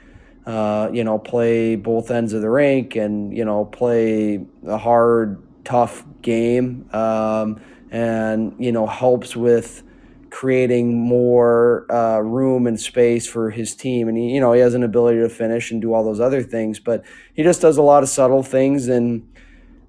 [0.45, 5.43] uh, you know play both ends of the rink and you know play a hard,
[5.65, 7.59] tough game, um,
[7.91, 9.83] and you know helps with
[10.31, 14.09] creating more uh, room and space for his team.
[14.09, 16.43] And he, you know, he has an ability to finish and do all those other
[16.43, 19.27] things, but he just does a lot of subtle things and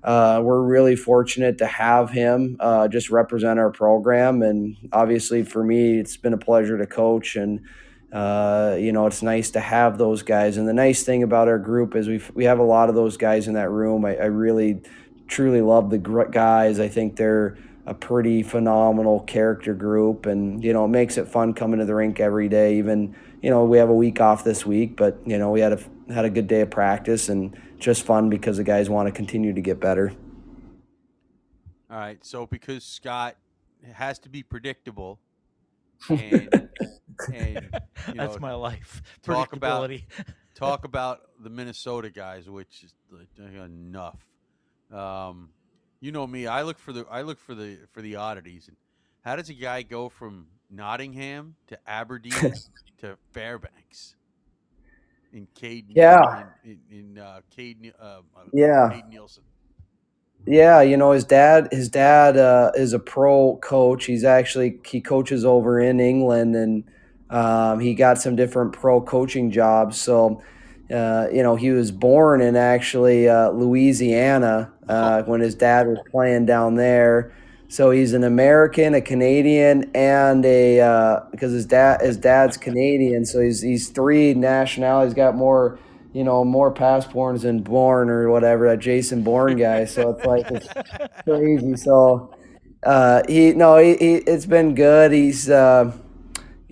[0.04, 4.42] uh, we're really fortunate to have him uh, just represent our program.
[4.42, 7.36] And obviously, for me, it's been a pleasure to coach.
[7.36, 7.62] And,
[8.12, 10.58] uh, you know, it's nice to have those guys.
[10.58, 13.16] And the nice thing about our group is we we have a lot of those
[13.16, 14.04] guys in that room.
[14.04, 14.82] I, I really,
[15.28, 16.80] truly love the guys.
[16.80, 20.26] I think they're a pretty phenomenal character group.
[20.26, 22.78] And, you know, it makes it fun coming to the rink every day.
[22.78, 25.74] Even, you know, we have a week off this week, but, you know, we had
[25.74, 29.12] a, had a good day of practice and, just fun because the guys want to
[29.12, 30.13] continue to get better.
[31.89, 32.24] All right.
[32.24, 33.36] So because Scott
[33.91, 35.20] has to be predictable,
[36.10, 36.70] and,
[37.34, 37.70] and
[38.15, 39.02] that's know, my life.
[39.22, 39.91] Talk about
[40.56, 42.94] talk about the Minnesota guys, which is
[43.38, 44.26] enough.
[44.91, 45.50] Um,
[46.02, 46.48] you know me.
[46.48, 48.68] I look for the I look for the for the oddities.
[48.68, 48.76] And
[49.24, 52.54] how does a guy go from Nottingham to Aberdeen
[53.00, 54.16] to Fairbanks?
[55.34, 55.86] in Cade.
[55.90, 56.46] Yeah.
[56.64, 57.94] In, in uh, Cade.
[58.00, 58.22] Uh, uh,
[58.54, 58.90] yeah.
[58.92, 59.44] Cade Nielsen.
[60.48, 61.68] Yeah, you know his dad.
[61.72, 64.06] His dad uh, is a pro coach.
[64.06, 66.84] He's actually he coaches over in England, and
[67.30, 70.02] um, he got some different pro coaching jobs.
[70.02, 70.42] So,
[70.92, 76.00] uh, you know, he was born in actually uh, Louisiana uh, when his dad was
[76.12, 77.34] playing down there.
[77.68, 83.26] So he's an American, a Canadian, and a because uh, his dad his dad's Canadian.
[83.26, 85.14] So he's he's three nationalities.
[85.14, 85.80] Got more,
[86.12, 89.86] you know, more passports than Bourne or whatever that Jason Bourne guy.
[89.86, 90.68] So it's like it's
[91.24, 91.78] crazy.
[91.78, 92.36] So
[92.84, 95.14] uh, he no, he, he, it's been good.
[95.14, 95.94] He's uh,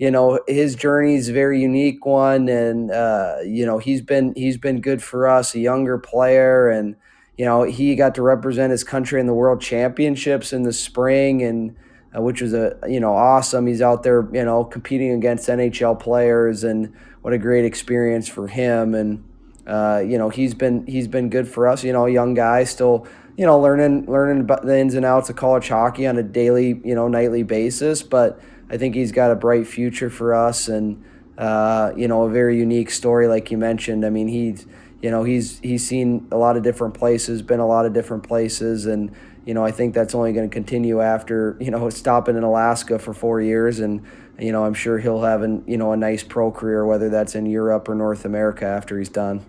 [0.00, 4.32] you know his journey is a very unique one, and uh, you know he's been
[4.34, 6.96] he's been good for us, a younger player and
[7.40, 11.42] you know, he got to represent his country in the world championships in the spring.
[11.42, 11.74] And
[12.14, 13.66] uh, which was a you know awesome.
[13.66, 18.48] He's out there you know competing against NHL players, and what a great experience for
[18.48, 18.94] him.
[18.94, 19.24] And
[19.66, 21.84] uh, you know he's been he's been good for us.
[21.84, 25.36] You know, young guy still you know learning learning about the ins and outs of
[25.36, 29.34] college hockey on a daily you know nightly basis, but I think he's got a
[29.34, 31.04] bright future for us and.
[31.38, 34.04] Uh, you know, a very unique story, like you mentioned.
[34.04, 34.66] I mean, he's,
[35.00, 38.24] you know, he's he's seen a lot of different places, been a lot of different
[38.24, 39.10] places, and
[39.46, 42.98] you know, I think that's only going to continue after you know stopping in Alaska
[42.98, 44.02] for four years, and
[44.38, 47.34] you know, I'm sure he'll have an you know a nice pro career, whether that's
[47.34, 49.42] in Europe or North America after he's done.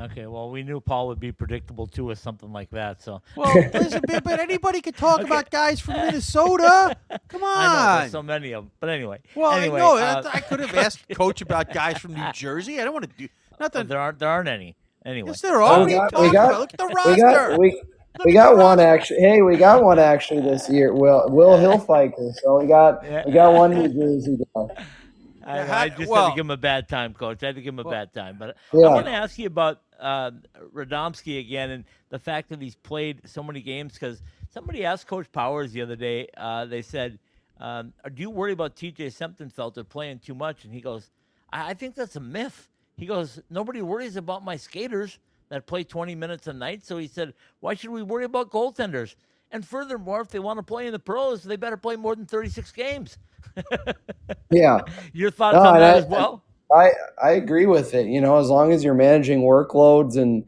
[0.00, 3.02] Okay, well, we knew Paul would be predictable too with something like that.
[3.02, 5.26] So, well, listen, but anybody could talk okay.
[5.26, 6.96] about guys from Minnesota.
[7.28, 8.70] Come on, I know, there's so many of them.
[8.80, 12.32] But anyway, well, anyway, no, uh, I could have asked Coach about guys from New
[12.32, 12.80] Jersey.
[12.80, 13.86] I don't want to do nothing.
[13.88, 14.74] There aren't there aren't any.
[15.04, 15.84] Anyway, yes, there are.
[15.84, 17.12] We got, we got, Look at the roster.
[17.12, 17.82] We got, we,
[18.24, 19.20] we got one actually.
[19.20, 20.94] Hey, we got one actually this year.
[20.94, 22.34] Will Will Hilfiker.
[22.36, 23.22] So we got yeah.
[23.26, 24.84] we got one New Jersey guy.
[25.44, 27.42] I, I just well, had to give him a bad time, coach.
[27.42, 28.36] I had to give him a well, bad time.
[28.38, 28.86] But yeah.
[28.86, 30.30] I want to ask you about uh,
[30.74, 35.30] Radomsky again and the fact that he's played so many games because somebody asked Coach
[35.32, 36.28] Powers the other day.
[36.36, 37.18] Uh, they said,
[37.58, 39.08] um, "Do you worry about T.J.
[39.08, 41.10] Semptimphelter playing too much?" And he goes,
[41.52, 45.84] I-, "I think that's a myth." He goes, "Nobody worries about my skaters that play
[45.84, 49.14] 20 minutes a night." So he said, "Why should we worry about goaltenders?"
[49.52, 52.26] And furthermore, if they want to play in the pros, they better play more than
[52.26, 53.18] 36 games.
[54.50, 54.80] yeah.
[55.12, 56.44] Your thoughts no, on that I, as well?
[56.74, 56.90] I,
[57.22, 58.06] I agree with it.
[58.06, 60.44] You know, as long as you're managing workloads and,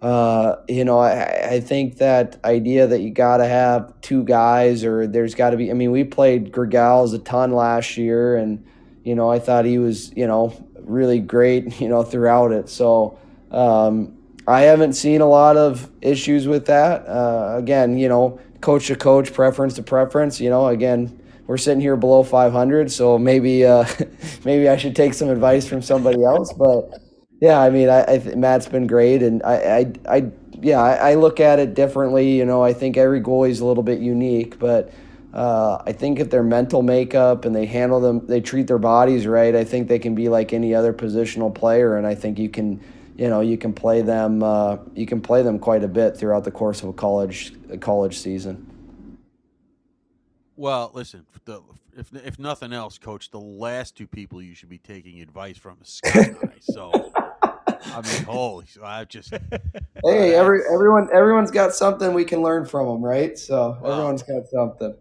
[0.00, 4.84] uh, you know, I, I think that idea that you got to have two guys
[4.84, 8.64] or there's got to be, I mean, we played Gregals a ton last year and,
[9.02, 12.68] you know, I thought he was, you know, really great, you know, throughout it.
[12.68, 13.18] So,
[13.50, 17.08] um, I haven't seen a lot of issues with that.
[17.08, 20.38] Uh, again, you know, coach to coach, preference to preference.
[20.38, 23.84] You know, again, we're sitting here below 500, so maybe uh,
[24.44, 26.52] maybe I should take some advice from somebody else.
[26.52, 26.98] But
[27.40, 30.30] yeah, I mean, I, I Matt's been great, and I, I, I
[30.60, 32.38] yeah, I, I, look at it differently.
[32.38, 34.92] You know, I think every goalie is a little bit unique, but.
[35.32, 39.26] Uh, I think if their mental makeup and they handle them, they treat their bodies
[39.26, 39.52] right.
[39.52, 42.80] I think they can be like any other positional player, and I think you can
[43.16, 46.44] you know you can play them uh, you can play them quite a bit throughout
[46.44, 48.73] the course of a college a college season.
[50.56, 51.60] Well, listen, the,
[51.96, 55.78] if if nothing else, coach, the last two people you should be taking advice from
[55.82, 56.52] is Scott I.
[56.60, 57.12] So.
[57.86, 58.66] I mean, holy!
[58.66, 63.38] So I just hey, every everyone everyone's got something we can learn from them, right?
[63.38, 64.94] So well, everyone's got something.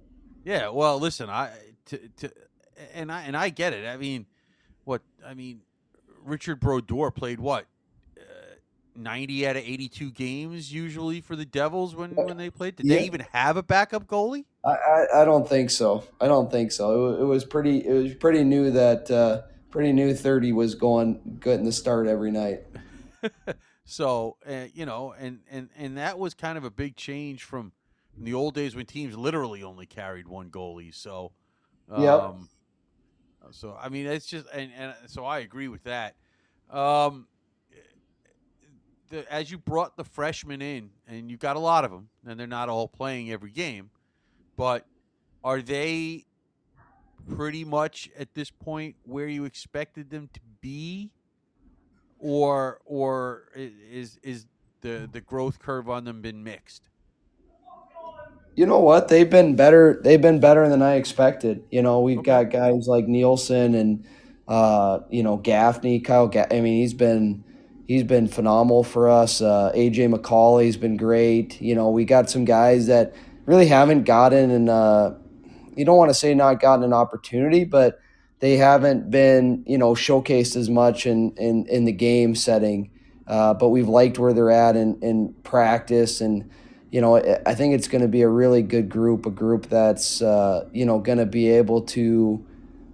[0.43, 0.69] Yeah.
[0.69, 1.51] Well, listen, I
[1.85, 2.31] to, to
[2.93, 3.85] and I and I get it.
[3.85, 4.25] I mean,
[4.83, 5.61] what I mean,
[6.23, 7.65] Richard Brodeur played what
[8.95, 12.75] 90 out of 82 games usually for the Devils when, when they played?
[12.75, 12.97] Did yeah.
[12.97, 14.45] they even have a backup goalie?
[14.65, 16.03] I, I, I, don't think so.
[16.21, 17.09] I don't think so.
[17.09, 21.39] It, it was pretty it was pretty new that uh, pretty new 30 was going
[21.39, 22.61] getting the start every night.
[23.85, 27.73] so, uh, you know, and, and and that was kind of a big change from
[28.17, 30.93] the old days when teams literally only carried one goalie.
[30.93, 31.31] So,
[31.91, 32.31] um, yeah.
[33.51, 36.15] So I mean, it's just and, and so I agree with that.
[36.69, 37.27] Um,
[39.13, 42.39] the, as you brought the freshmen in, and you got a lot of them, and
[42.39, 43.91] they're not all playing every game,
[44.57, 44.85] but
[45.43, 46.25] are they
[47.35, 51.11] pretty much at this point where you expected them to be,
[52.17, 54.47] or or is is
[54.81, 56.89] the the growth curve on them been mixed?
[58.55, 59.09] You know what?
[59.09, 60.01] They've been better.
[60.03, 61.63] They've been better than I expected.
[61.69, 62.45] You know, we've okay.
[62.45, 64.05] got guys like Nielsen and
[64.47, 66.27] uh, you know Gaffney, Kyle.
[66.27, 67.43] Ga- I mean, he's been
[67.87, 69.41] he's been phenomenal for us.
[69.41, 71.61] Uh, AJ McCauley's been great.
[71.61, 73.13] You know, we got some guys that
[73.45, 75.13] really haven't gotten and uh,
[75.75, 77.99] you don't want to say not gotten an opportunity, but
[78.39, 82.91] they haven't been you know showcased as much in in, in the game setting.
[83.25, 86.49] Uh, but we've liked where they're at in, in practice and
[86.91, 87.15] you know
[87.45, 90.85] I think it's going to be a really good group, a group that's uh, you
[90.85, 92.45] know going to be able to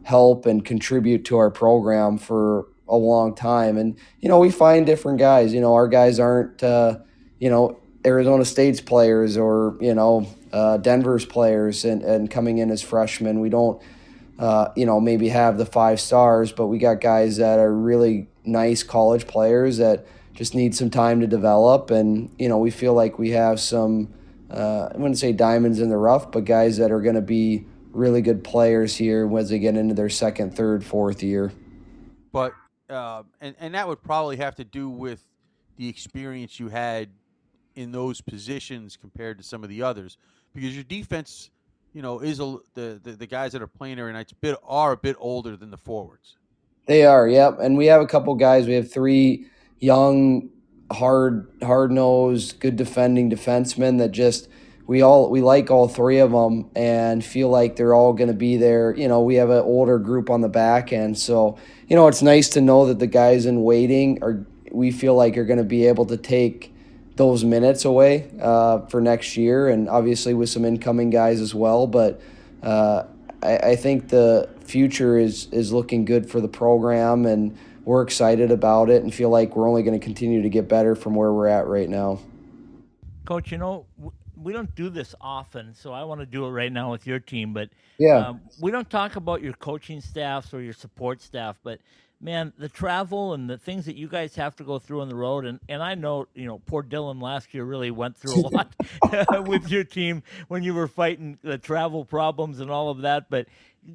[0.03, 3.77] help and contribute to our program for a long time.
[3.77, 5.53] And, you know, we find different guys.
[5.53, 6.99] You know, our guys aren't, uh,
[7.39, 12.71] you know, Arizona State's players or, you know, uh, Denver's players and, and coming in
[12.71, 13.39] as freshmen.
[13.39, 13.81] We don't,
[14.39, 18.27] uh, you know, maybe have the five stars, but we got guys that are really
[18.45, 21.91] nice college players that just need some time to develop.
[21.91, 24.13] And, you know, we feel like we have some,
[24.49, 27.65] uh, I wouldn't say diamonds in the rough, but guys that are going to be
[27.91, 31.51] really good players here as they get into their second, third, fourth year.
[32.31, 32.53] But
[32.89, 35.23] uh, and and that would probably have to do with
[35.77, 37.09] the experience you had
[37.75, 40.17] in those positions compared to some of the others
[40.53, 41.49] because your defense,
[41.93, 44.93] you know, is a, the, the the guys that are playing every night bit are
[44.93, 46.35] a bit older than the forwards.
[46.85, 47.59] They are, yep.
[47.61, 48.65] And we have a couple guys.
[48.65, 49.45] We have three
[49.79, 50.49] young,
[50.91, 54.49] hard, hard nosed, good defending defensemen that just
[54.89, 58.33] we all we like all three of them and feel like they're all going to
[58.33, 58.91] be there.
[58.97, 62.23] You know, we have an older group on the back end, so you know it's
[62.23, 65.63] nice to know that the guys in waiting are we feel like are going to
[65.63, 66.73] be able to take
[67.17, 71.85] those minutes away uh, for next year, and obviously with some incoming guys as well.
[71.85, 72.19] But
[72.63, 73.03] uh,
[73.43, 78.49] I, I think the future is is looking good for the program, and we're excited
[78.49, 81.31] about it, and feel like we're only going to continue to get better from where
[81.31, 82.21] we're at right now.
[83.25, 83.85] Coach, you know,
[84.41, 87.19] we don't do this often, so I want to do it right now with your
[87.19, 87.53] team.
[87.53, 91.59] But yeah, um, we don't talk about your coaching staffs or your support staff.
[91.63, 91.79] But
[92.21, 95.15] man, the travel and the things that you guys have to go through on the
[95.15, 98.47] road, and and I know you know poor Dylan last year really went through a
[98.47, 98.73] lot
[99.47, 103.29] with your team when you were fighting the travel problems and all of that.
[103.29, 103.47] But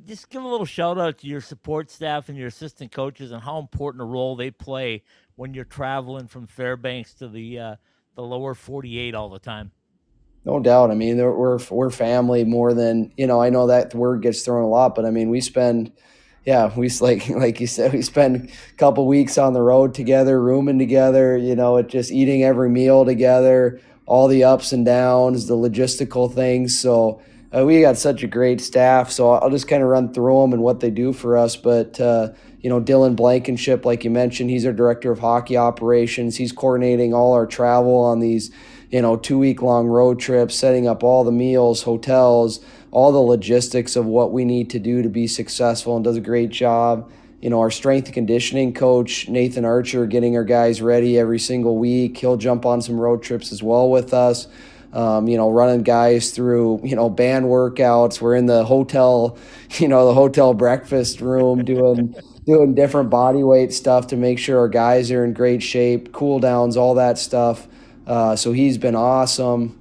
[0.06, 3.42] just give a little shout out to your support staff and your assistant coaches and
[3.42, 5.02] how important a role they play
[5.36, 7.76] when you're traveling from Fairbanks to the uh,
[8.14, 9.72] the lower 48 all the time.
[10.44, 10.90] No doubt.
[10.90, 13.40] I mean, we're we're family more than you know.
[13.40, 15.90] I know that word gets thrown a lot, but I mean, we spend,
[16.44, 20.40] yeah, we like like you said, we spend a couple weeks on the road together,
[20.40, 21.36] rooming together.
[21.36, 26.32] You know, it just eating every meal together, all the ups and downs, the logistical
[26.32, 26.78] things.
[26.78, 27.22] So
[27.56, 29.10] uh, we got such a great staff.
[29.10, 31.56] So I'll just kind of run through them and what they do for us.
[31.56, 36.36] But uh, you know, Dylan Blankenship, like you mentioned, he's our director of hockey operations.
[36.36, 38.50] He's coordinating all our travel on these
[38.94, 42.60] you know, two week long road trips, setting up all the meals, hotels,
[42.92, 46.20] all the logistics of what we need to do to be successful and does a
[46.20, 47.10] great job.
[47.42, 52.16] You know, our strength conditioning coach, Nathan Archer, getting our guys ready every single week.
[52.18, 54.46] He'll jump on some road trips as well with us.
[54.92, 58.20] Um, you know, running guys through, you know, band workouts.
[58.20, 59.36] We're in the hotel,
[59.70, 62.14] you know, the hotel breakfast room doing
[62.46, 66.38] doing different body weight stuff to make sure our guys are in great shape, cool
[66.38, 67.66] downs, all that stuff.
[68.06, 69.80] Uh, so he's been awesome.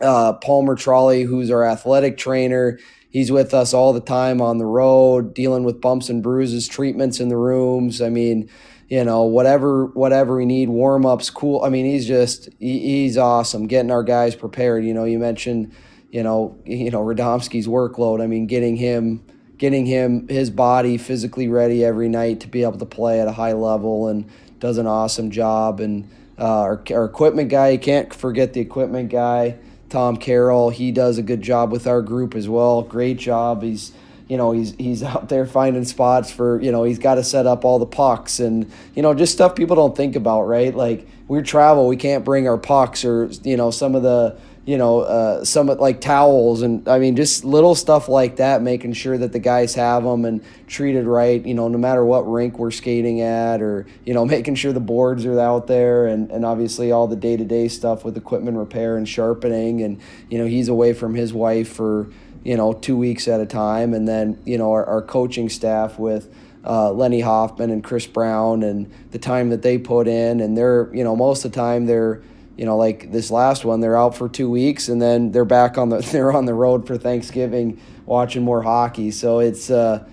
[0.00, 2.78] Uh, Palmer Trolley, who's our athletic trainer,
[3.10, 7.20] he's with us all the time on the road, dealing with bumps and bruises, treatments
[7.20, 8.00] in the rooms.
[8.00, 8.48] I mean,
[8.88, 11.62] you know, whatever whatever we need, warm ups, cool.
[11.62, 14.84] I mean, he's just he, he's awesome, getting our guys prepared.
[14.84, 15.72] You know, you mentioned,
[16.10, 18.22] you know, you know Radomsky's workload.
[18.22, 19.24] I mean, getting him
[19.58, 23.32] getting him his body physically ready every night to be able to play at a
[23.32, 24.28] high level and
[24.58, 26.08] does an awesome job and
[26.40, 29.58] uh, our, our equipment guy, you can't forget the equipment guy,
[29.90, 30.70] Tom Carroll.
[30.70, 32.82] He does a good job with our group as well.
[32.82, 33.62] Great job.
[33.62, 33.92] He's
[34.26, 37.46] you know he's he's out there finding spots for you know he's got to set
[37.46, 41.06] up all the pucks and you know just stuff people don't think about right like
[41.28, 44.38] we travel we can't bring our pucks or you know some of the
[44.70, 48.92] you know, uh, some like towels and I mean, just little stuff like that, making
[48.92, 52.56] sure that the guys have them and treated right, you know, no matter what rink
[52.56, 56.44] we're skating at or, you know, making sure the boards are out there and, and
[56.44, 59.82] obviously all the day to day stuff with equipment repair and sharpening.
[59.82, 62.08] And, you know, he's away from his wife for,
[62.44, 63.92] you know, two weeks at a time.
[63.92, 66.32] And then, you know, our, our coaching staff with,
[66.64, 70.40] uh, Lenny Hoffman and Chris Brown and the time that they put in.
[70.40, 72.22] And they're, you know, most of the time they're,
[72.60, 75.78] you know, like this last one, they're out for two weeks and then they're back
[75.78, 79.12] on the they're on the road for Thanksgiving watching more hockey.
[79.12, 80.06] So it's uh,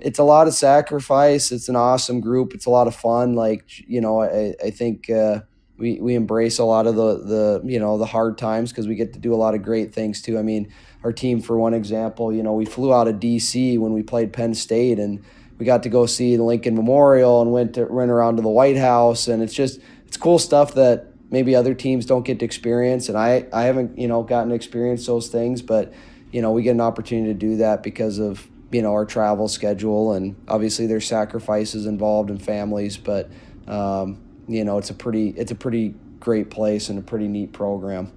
[0.00, 1.50] it's a lot of sacrifice.
[1.50, 2.52] It's an awesome group.
[2.52, 3.32] It's a lot of fun.
[3.32, 5.40] Like you know, I I think uh,
[5.78, 8.96] we we embrace a lot of the the you know the hard times because we
[8.96, 10.38] get to do a lot of great things too.
[10.38, 10.70] I mean,
[11.04, 13.78] our team, for one example, you know, we flew out of D.C.
[13.78, 15.24] when we played Penn State and
[15.56, 18.50] we got to go see the Lincoln Memorial and went to run around to the
[18.50, 22.44] White House and it's just it's cool stuff that maybe other teams don't get to
[22.44, 25.92] experience and I, I haven't you know gotten to experience those things but
[26.32, 29.48] you know we get an opportunity to do that because of you know our travel
[29.48, 33.30] schedule and obviously there's sacrifices involved in families but
[33.66, 37.52] um, you know it's a pretty it's a pretty great place and a pretty neat
[37.52, 38.10] program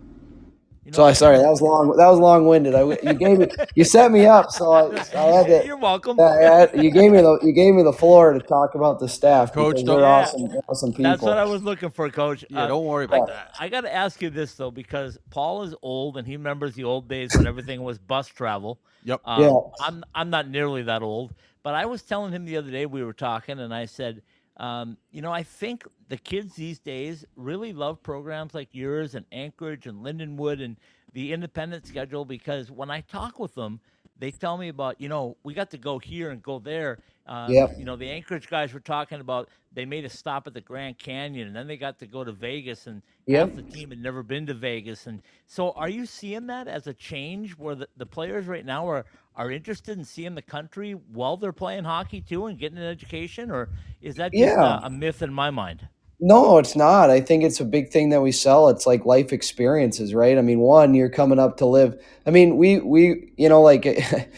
[0.88, 1.98] you know, so I sorry that was long.
[1.98, 2.74] That was long winded.
[2.74, 4.86] I you gave me you set me up, so I,
[5.18, 5.64] I had to.
[5.66, 6.18] You're welcome.
[6.18, 9.52] I, you gave me the you gave me the floor to talk about the staff.
[9.52, 10.06] Coach, they're yeah.
[10.06, 11.04] awesome, awesome people.
[11.04, 12.46] That's what I was looking for, Coach.
[12.50, 13.52] Yeah, uh, don't worry about I, that.
[13.60, 16.86] I got to ask you this though, because Paul is old and he remembers the
[16.86, 18.80] old days when everything was bus travel.
[19.04, 19.20] Yep.
[19.26, 19.60] Um, yeah.
[19.82, 21.34] I'm I'm not nearly that old,
[21.64, 24.22] but I was telling him the other day we were talking, and I said.
[24.60, 29.26] Um, you know, I think the kids these days really love programs like yours and
[29.32, 30.78] Anchorage and Lindenwood and
[31.14, 33.80] the independent schedule because when I talk with them,
[34.20, 36.99] they tell me about you know we got to go here and go there.
[37.26, 37.72] Uh, Yep.
[37.76, 40.97] You know the Anchorage guys were talking about they made a stop at the Grand
[40.97, 43.49] Canyon and then they got to go to Vegas and Yep.
[43.49, 46.88] half the team had never been to Vegas and so are you seeing that as
[46.88, 49.05] a change where the, the players right now are
[49.36, 53.51] are interested in seeing the country while they're playing hockey too and getting an education
[53.51, 53.70] or
[54.01, 54.63] is that just Yeah.
[54.63, 55.89] a, a myth in my mind?
[56.20, 57.11] No, it's not.
[57.11, 58.70] I think it's a big thing that we sell.
[58.70, 60.36] It's like life experiences, right?
[60.38, 62.03] I mean, one, you're coming up to live.
[62.26, 63.86] I mean, we we you know like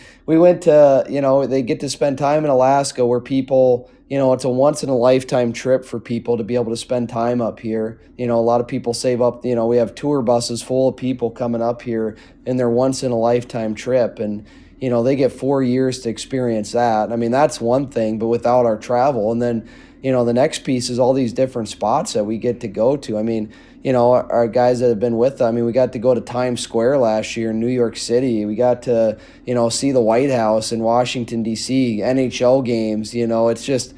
[0.26, 4.18] we went to you know they get to spend time in Alaska where people you
[4.18, 7.08] know it's a once in a lifetime trip for people to be able to spend
[7.08, 8.02] time up here.
[8.18, 9.46] You know, a lot of people save up.
[9.46, 13.04] You know, we have tour buses full of people coming up here in their once
[13.04, 14.46] in a lifetime trip and.
[14.82, 17.12] You know, they get four years to experience that.
[17.12, 19.30] I mean, that's one thing, but without our travel.
[19.30, 19.70] And then,
[20.02, 22.96] you know, the next piece is all these different spots that we get to go
[22.98, 23.18] to.
[23.18, 25.94] I mean, you know, our, our guys that have been with I mean, we got
[25.94, 28.46] to go to Times Square last year in New York City.
[28.46, 33.14] We got to, you know, see the White House in Washington, D.C., NHL games.
[33.14, 33.94] You know, it's just,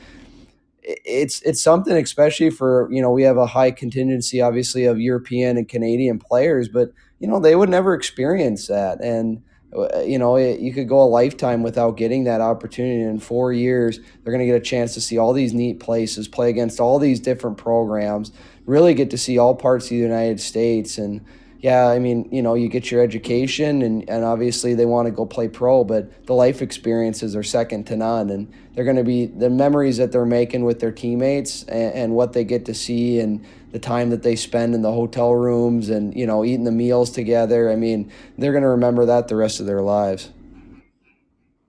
[0.83, 5.55] it's it's something especially for you know we have a high contingency obviously of European
[5.55, 9.43] and Canadian players but you know they would never experience that and
[9.75, 13.01] Uh, you know you could go a lifetime without getting that opportunity.
[13.01, 16.27] In 4 years they're going to get a chance to see all these neat places
[16.27, 18.31] play against all these different programs
[18.65, 20.97] really get to see all parts of the United States.
[20.97, 21.25] And
[21.61, 25.11] yeah, I mean, you know, you get your education and, and obviously they want to
[25.11, 28.31] go play pro, but the life experiences are second to none.
[28.31, 32.15] And they're going to be the memories that they're making with their teammates and, and
[32.15, 35.89] what they get to see and the time that they spend in the hotel rooms
[35.89, 37.69] and, you know, eating the meals together.
[37.69, 40.31] I mean, they're going to remember that the rest of their lives.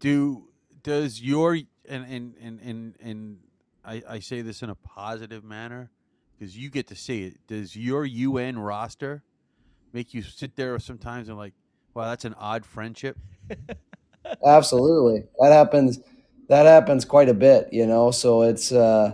[0.01, 0.45] do
[0.83, 1.55] does your
[1.87, 3.39] and and and and, and
[3.85, 5.91] I, I say this in a positive manner
[6.39, 7.47] because you get to see it.
[7.47, 9.23] Does your UN roster
[9.93, 11.55] make you sit there sometimes and like,
[11.95, 13.17] wow, that's an odd friendship?
[14.47, 15.25] Absolutely.
[15.41, 16.01] That happens.
[16.49, 18.11] That happens quite a bit, you know.
[18.11, 19.13] So it's uh,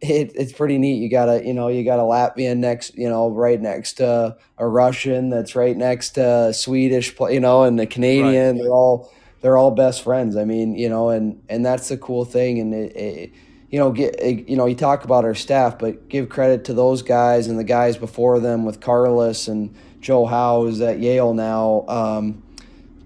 [0.00, 0.96] it, it's pretty neat.
[0.96, 4.36] You got a you know you got a Latvian next, you know, right next to
[4.58, 8.58] a Russian that's right next to a Swedish, you know, and the Canadian.
[8.58, 10.36] They're all they're all best friends.
[10.36, 12.58] I mean, you know, and and that's the cool thing.
[12.58, 13.32] And it, it,
[13.70, 17.02] you know, get you know, you talk about our staff, but give credit to those
[17.02, 19.74] guys and the guys before them with Carlos and
[20.06, 21.84] Joe Howe who's at Yale now.
[21.88, 22.44] Um,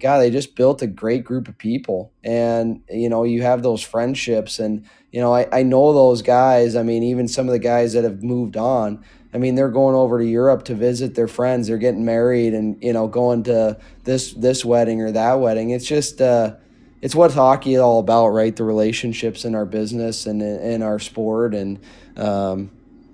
[0.01, 2.13] God, they just built a great group of people.
[2.23, 4.59] And, you know, you have those friendships.
[4.59, 6.77] And, you know, I, I know those guys.
[6.77, 9.95] I mean, even some of the guys that have moved on, I mean, they're going
[9.95, 11.69] over to Europe to visit their friends.
[11.69, 15.71] They're getting married and, you know, going to this this wedding or that wedding.
[15.71, 16.57] It's just, uh,
[17.01, 18.55] it's what hockey is all about, right?
[18.55, 21.55] The relationships in our business and in our sport.
[21.55, 21.79] And,
[22.19, 22.71] um,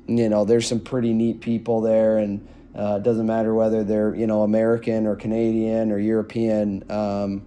[0.08, 2.18] you know, there's some pretty neat people there.
[2.18, 6.88] And, uh, it doesn't matter whether they're you know American or Canadian or European.
[6.90, 7.46] Um,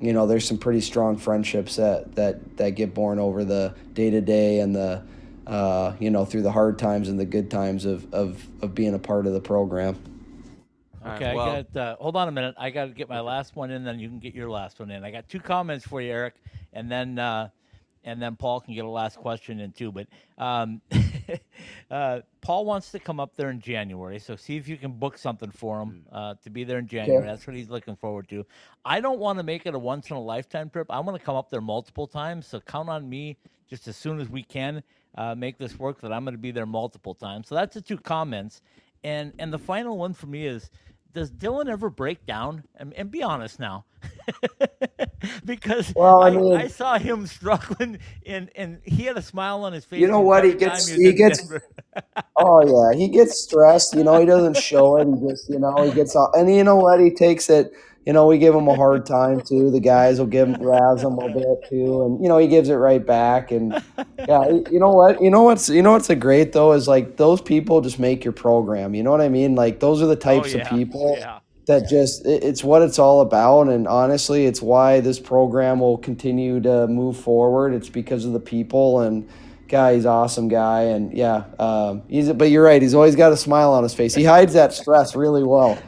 [0.00, 4.10] you know, there's some pretty strong friendships that that that get born over the day
[4.10, 5.02] to day and the
[5.46, 8.94] uh, you know through the hard times and the good times of of of being
[8.94, 9.98] a part of the program.
[11.04, 11.76] All right, Okay, well- I got.
[11.76, 12.54] Uh, hold on a minute.
[12.58, 14.90] I got to get my last one in, then you can get your last one
[14.90, 15.02] in.
[15.04, 16.34] I got two comments for you, Eric,
[16.74, 17.48] and then uh,
[18.04, 19.92] and then Paul can get a last question in too.
[19.92, 20.06] But
[20.38, 20.80] um,
[21.90, 25.18] uh, Paul wants to come up there in January, so see if you can book
[25.18, 27.26] something for him uh, to be there in January.
[27.26, 28.46] That's what he's looking forward to.
[28.84, 30.86] I don't want to make it a once in a lifetime trip.
[30.90, 33.36] I want to come up there multiple times, so count on me
[33.68, 34.82] just as soon as we can
[35.16, 36.00] uh, make this work.
[36.00, 37.48] That I'm going to be there multiple times.
[37.48, 38.62] So that's the two comments,
[39.04, 40.70] and and the final one for me is
[41.12, 42.64] does Dylan ever break down?
[42.76, 43.84] And, and be honest now,
[45.44, 49.64] because Well, I I, mean- I saw him struggling, and and he had a smile
[49.64, 50.00] on his face.
[50.00, 50.44] You know what?
[50.44, 51.50] He gets- was he gets-
[52.36, 53.94] Oh yeah, he gets stressed.
[53.94, 55.06] You know, he doesn't show it.
[55.08, 57.00] He just, you know, he gets off, and you know what?
[57.00, 57.72] He takes it.
[58.06, 59.70] You know, we give him a hard time too.
[59.70, 62.70] The guys will give him razz him a bit too, and you know, he gives
[62.70, 63.50] it right back.
[63.50, 63.72] And
[64.26, 65.20] yeah, you know what?
[65.22, 68.24] You know what's you know what's a great though is like those people just make
[68.24, 68.94] your program.
[68.94, 69.54] You know what I mean?
[69.54, 70.62] Like those are the types oh, yeah.
[70.62, 71.40] of people Yeah.
[71.66, 75.98] that just it, it's what it's all about and honestly it's why this program will
[75.98, 79.28] continue to move forward it's because of the people and
[79.68, 83.36] guy he's awesome guy and yeah um, he's but you're right he's always got a
[83.36, 85.78] smile on his face he hides that stress really well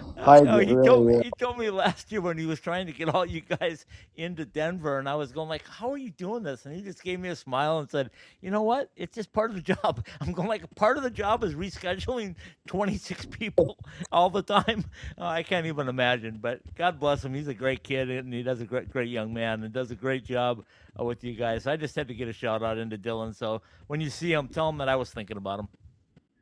[0.44, 1.22] No, he really told me well.
[1.22, 4.44] he told me last year when he was trying to get all you guys into
[4.44, 7.20] Denver, and I was going like, "How are you doing this?" And he just gave
[7.20, 8.10] me a smile and said,
[8.40, 8.90] "You know what?
[8.96, 12.36] It's just part of the job." I'm going like, "Part of the job is rescheduling
[12.66, 13.78] 26 people
[14.12, 14.84] all the time."
[15.18, 16.38] Oh, I can't even imagine.
[16.40, 17.34] But God bless him.
[17.34, 19.96] He's a great kid, and he does a great, great young man, and does a
[19.96, 20.64] great job
[20.98, 21.66] uh, with you guys.
[21.66, 23.34] I just had to get a shout out into Dylan.
[23.34, 25.68] So when you see him, tell him that I was thinking about him.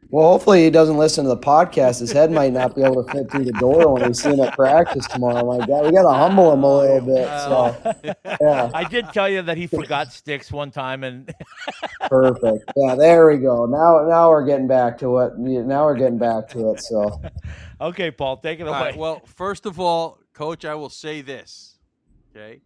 [0.09, 2.01] Well, hopefully he doesn't listen to the podcast.
[2.01, 4.41] His head might not be able to fit through the door when we see him
[4.41, 5.45] at practice tomorrow.
[5.45, 7.29] My God, we got to humble him a little bit.
[7.29, 8.71] So, yeah.
[8.75, 11.33] I did tell you that he forgot sticks one time, and
[12.09, 12.73] perfect.
[12.77, 13.67] Yeah, there we go.
[13.67, 15.39] Now, now we're getting back to it.
[15.39, 16.83] Now we're getting back to it.
[16.83, 17.23] So,
[17.81, 18.95] okay, Paul, take it away.
[18.97, 21.79] well, first of all, Coach, I will say this.
[22.35, 22.63] Okay,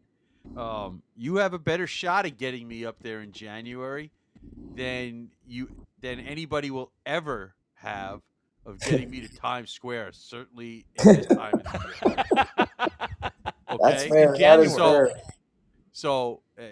[0.57, 4.13] um, you have a better shot at getting me up there in January
[4.75, 5.69] than you
[6.05, 8.21] than anybody will ever have
[8.67, 10.13] of getting me to Times Square.
[10.13, 12.47] Certainly in this time of the year.
[13.71, 13.91] Okay?
[13.91, 14.37] That's fair.
[14.39, 15.11] That is so, fair.
[15.91, 16.63] So, uh,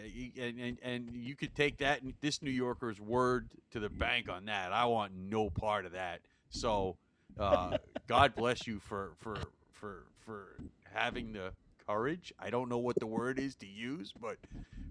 [0.40, 4.44] and, and and you could take that this New Yorker's word to the bank on
[4.44, 4.72] that.
[4.72, 6.20] I want no part of that.
[6.50, 6.96] So,
[7.40, 9.36] uh, God bless you for for
[9.72, 10.54] for for
[10.92, 11.52] having the
[11.88, 12.32] courage.
[12.38, 14.36] I don't know what the word is to use, but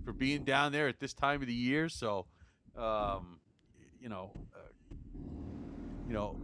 [0.03, 1.87] for being down there at this time of the year.
[1.87, 2.25] So,
[2.75, 3.39] um,
[4.01, 4.95] you know, uh,
[6.07, 6.35] you know,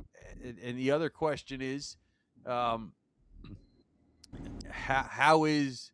[0.43, 1.97] and, and, the other question is,
[2.45, 2.93] um,
[4.70, 5.91] how, how is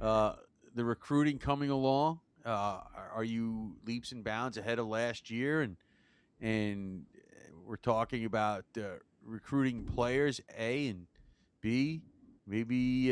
[0.00, 0.34] uh,
[0.74, 2.20] the recruiting coming along?
[2.44, 2.80] Uh,
[3.14, 5.60] are you leaps and bounds ahead of last year?
[5.60, 5.76] And
[6.40, 7.04] and
[7.64, 8.64] we're talking about
[9.22, 11.06] recruiting players A and
[11.60, 12.02] B.
[12.46, 13.10] Maybe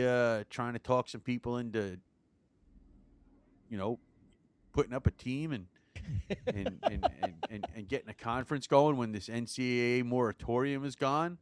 [0.51, 1.99] trying to talk some people into,
[3.71, 3.99] you know,
[4.73, 5.67] putting up a team and
[6.47, 11.39] and, and, and, and, and, getting a conference going when this NCAA moratorium is gone.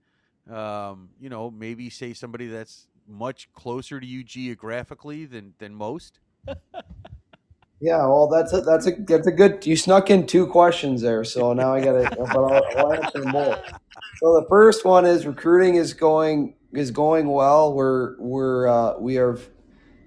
[0.50, 6.20] Um, you know, maybe say somebody that's much closer to you geographically than than most.
[7.82, 9.64] Yeah, well, that's a, that's a that's a good.
[9.66, 12.16] You snuck in two questions there, so now I got to.
[12.18, 13.58] but I'll, I'll answer more.
[14.18, 17.72] So the first one is recruiting is going is going well.
[17.72, 19.38] We're we're uh, we are,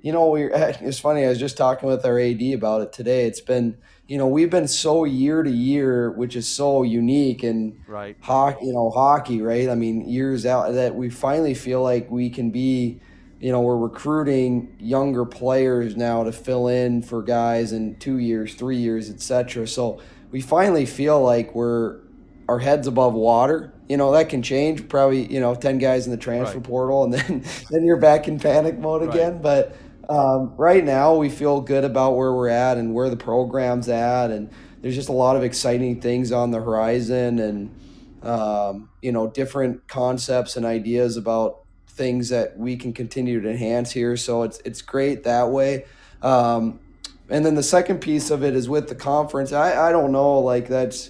[0.03, 0.43] you know, we.
[0.53, 1.25] It's funny.
[1.25, 3.25] I was just talking with our AD about it today.
[3.25, 3.77] It's been
[4.07, 8.65] you know we've been so year to year which is so unique and right hockey
[8.65, 12.51] you know hockey right i mean years out that we finally feel like we can
[12.51, 12.99] be
[13.39, 18.55] you know we're recruiting younger players now to fill in for guys in two years
[18.55, 20.01] three years etc so
[20.31, 21.99] we finally feel like we're
[22.49, 26.11] our heads above water you know that can change probably you know 10 guys in
[26.11, 26.63] the transfer right.
[26.63, 29.09] portal and then then you're back in panic mode right.
[29.09, 29.75] again but
[30.13, 34.29] um, right now, we feel good about where we're at and where the program's at,
[34.29, 34.51] and
[34.81, 37.75] there's just a lot of exciting things on the horizon, and
[38.21, 43.91] um, you know, different concepts and ideas about things that we can continue to enhance
[43.91, 44.15] here.
[44.15, 45.85] So it's it's great that way.
[46.21, 46.79] Um,
[47.27, 49.51] and then the second piece of it is with the conference.
[49.51, 51.09] I, I don't know, like that's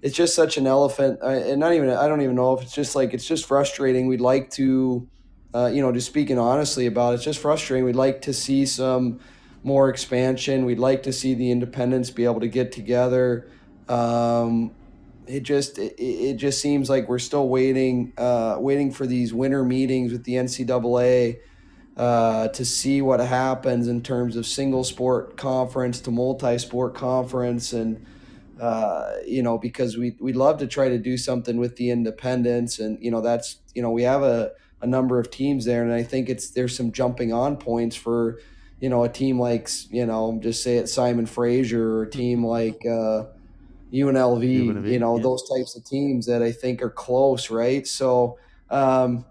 [0.00, 2.96] it's just such an elephant, and not even I don't even know if it's just
[2.96, 4.06] like it's just frustrating.
[4.06, 5.06] We'd like to
[5.54, 7.84] uh, you know, just speaking honestly about it, it's just frustrating.
[7.84, 9.20] We'd like to see some
[9.62, 10.64] more expansion.
[10.64, 13.50] We'd like to see the independents be able to get together.
[13.88, 14.72] Um,
[15.26, 19.64] it just it, it just seems like we're still waiting uh, waiting for these winter
[19.64, 21.38] meetings with the NCAA
[21.96, 27.72] uh, to see what happens in terms of single sport conference to multi sport conference
[27.72, 28.04] and
[28.60, 32.78] uh, you know because we we'd love to try to do something with the independents
[32.78, 35.92] and you know that's you know we have a a number of teams there, and
[35.92, 38.38] I think it's there's some jumping on points for
[38.80, 42.44] you know a team like you know just say it Simon Fraser or a team
[42.44, 43.24] like uh,
[43.92, 45.22] UNLV, UNLV, you know yeah.
[45.22, 47.86] those types of teams that I think are close, right?
[47.86, 48.38] So.
[48.70, 49.24] Um,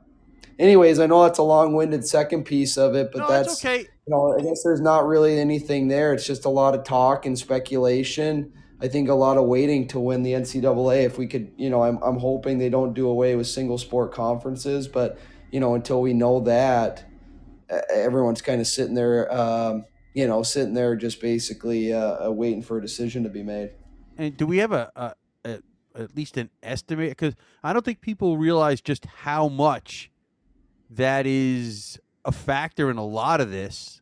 [0.59, 3.79] anyways, I know that's a long-winded second piece of it, but no, that's, that's okay.
[3.81, 6.13] You know, I guess there's not really anything there.
[6.13, 8.51] It's just a lot of talk and speculation.
[8.79, 11.03] I think a lot of waiting to win the NCAA.
[11.03, 14.13] If we could, you know, I'm I'm hoping they don't do away with single sport
[14.13, 15.17] conferences, but
[15.51, 17.05] you know, until we know that,
[17.89, 22.61] everyone's kind of sitting there, um, you know, sitting there just basically uh, uh, waiting
[22.61, 23.71] for a decision to be made.
[24.17, 25.13] And do we have a, a,
[25.45, 25.59] a
[25.95, 27.09] at least an estimate?
[27.11, 30.11] Because I don't think people realize just how much
[30.89, 34.01] that is a factor in a lot of this,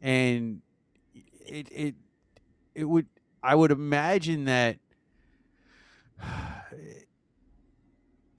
[0.00, 0.62] and
[1.46, 1.94] it it
[2.74, 3.06] it would
[3.42, 4.78] I would imagine that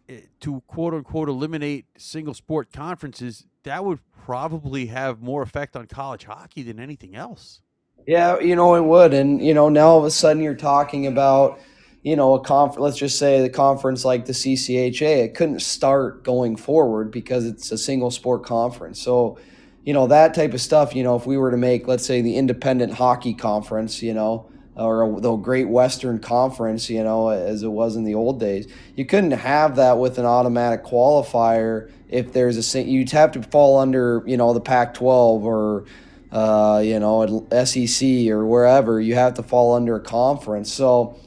[0.10, 5.86] Eh, to quote unquote eliminate single sport conferences, that would probably have more effect on
[5.86, 7.62] college hockey than anything else.
[8.08, 11.06] Yeah, you know it would, and you know now all of a sudden you're talking
[11.06, 11.60] about,
[12.02, 12.82] you know, a conference.
[12.82, 17.72] Let's just say the conference like the CCHA, it couldn't start going forward because it's
[17.72, 19.00] a single sport conference.
[19.00, 19.38] So,
[19.84, 20.96] you know that type of stuff.
[20.96, 24.50] You know, if we were to make, let's say, the independent hockey conference, you know,
[24.80, 28.68] or the Great Western Conference, you know, as it was in the old days.
[28.96, 33.78] You couldn't have that with an automatic qualifier if there's a you'd have to fall
[33.78, 35.02] under, you know, the Pac-12
[35.44, 35.86] or
[36.32, 39.02] uh, you know, SEC or wherever.
[39.02, 40.72] You have to fall under a conference.
[40.72, 41.20] So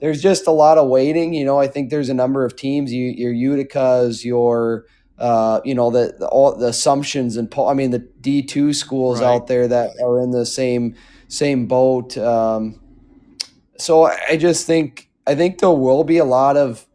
[0.00, 1.34] there's just a lot of waiting.
[1.34, 2.92] You know, I think there's a number of teams.
[2.92, 4.86] You, your Utica's, your
[5.18, 9.20] uh, you know the, the, all the assumptions and I mean the D two schools
[9.20, 9.28] right.
[9.28, 10.96] out there that are in the same
[11.28, 12.16] same boat.
[12.18, 12.80] Um,
[13.84, 16.86] so I just think I think there will be a lot of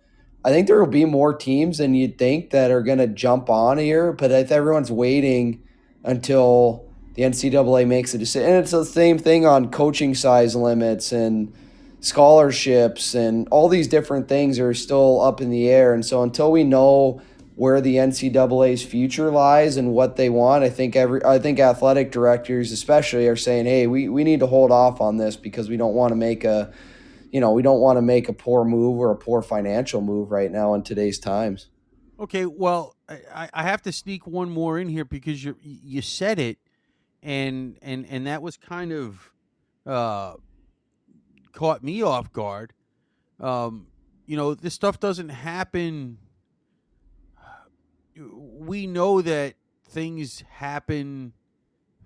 [0.44, 3.50] I think there will be more teams than you'd think that are going to jump
[3.50, 5.62] on here, but if everyone's waiting
[6.04, 11.12] until the NCAA makes a decision, and it's the same thing on coaching size limits
[11.12, 11.54] and
[12.00, 15.94] scholarships and all these different things are still up in the air.
[15.94, 17.22] And so until we know
[17.60, 20.64] where the NCAA's future lies and what they want.
[20.64, 24.48] I think every I think athletic directors especially are saying, "Hey, we, we need to
[24.48, 26.72] hold off on this because we don't want to make a
[27.32, 30.32] you know, we don't want to make a poor move or a poor financial move
[30.32, 31.68] right now in today's times."
[32.18, 36.40] Okay, well, I, I have to sneak one more in here because you you said
[36.40, 36.60] it
[37.22, 39.32] and and and that was kind of
[39.86, 40.36] uh
[41.52, 42.72] caught me off guard.
[43.38, 43.88] Um,
[44.26, 46.20] you know, this stuff doesn't happen
[48.70, 51.34] we know that things happen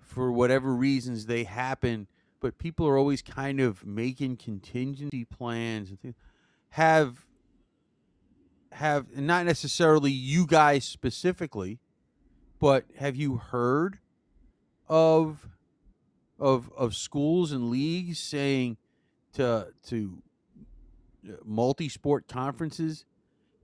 [0.00, 2.06] for whatever reasons they happen,
[2.40, 6.14] but people are always kind of making contingency plans and things.
[6.70, 7.26] Have
[8.72, 11.80] have not necessarily you guys specifically,
[12.58, 13.98] but have you heard
[14.88, 15.46] of
[16.40, 18.78] of of schools and leagues saying
[19.34, 20.22] to to
[21.28, 23.04] uh, multi-sport conferences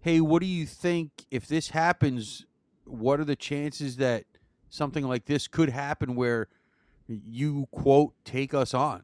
[0.02, 2.46] hey, what do you think if this happens?
[2.90, 4.24] What are the chances that
[4.68, 6.48] something like this could happen where
[7.06, 9.02] you quote take us on?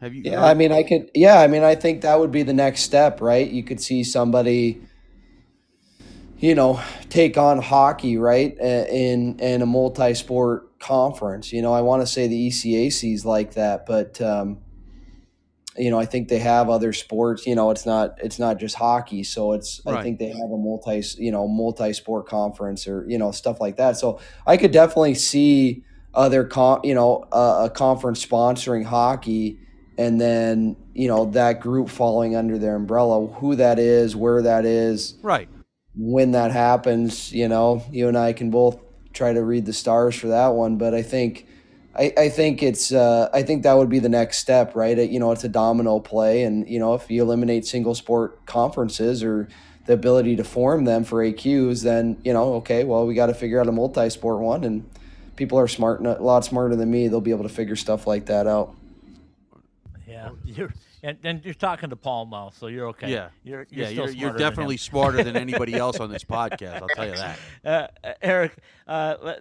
[0.00, 0.22] Have you?
[0.24, 0.46] Yeah, heard?
[0.46, 1.10] I mean, I could.
[1.14, 3.48] Yeah, I mean, I think that would be the next step, right?
[3.48, 4.82] You could see somebody,
[6.38, 11.52] you know, take on hockey, right, in in a multi-sport conference.
[11.52, 14.20] You know, I want to say the ECAC is like that, but.
[14.20, 14.58] Um,
[15.76, 17.46] you know, I think they have other sports.
[17.46, 19.24] You know, it's not it's not just hockey.
[19.24, 19.96] So it's right.
[19.96, 23.60] I think they have a multi you know multi sport conference or you know stuff
[23.60, 23.96] like that.
[23.96, 29.58] So I could definitely see other com you know uh, a conference sponsoring hockey,
[29.96, 33.26] and then you know that group falling under their umbrella.
[33.26, 35.48] Who that is, where that is, right?
[35.94, 38.78] When that happens, you know, you and I can both
[39.12, 40.76] try to read the stars for that one.
[40.76, 41.46] But I think
[41.94, 44.98] I, I think it's uh, I think that would be the next step, right?
[44.98, 48.44] It, you know, it's a domino play, and you know, if you eliminate single sport
[48.46, 49.48] conferences or
[49.86, 53.34] the ability to form them for AQs, then you know, okay, well, we got to
[53.34, 54.88] figure out a multi-sport one, and
[55.36, 57.08] people are smart, a lot smarter than me.
[57.08, 58.74] They'll be able to figure stuff like that out.
[60.06, 60.72] Yeah, you're
[61.02, 63.10] and, and you're talking to Paul now, so you're okay.
[63.10, 66.80] Yeah, you're, you're yeah, you're, you're definitely than smarter than anybody else on this podcast.
[66.80, 67.38] I'll tell you that.
[67.64, 67.86] Uh,
[68.20, 69.34] Eric, uh,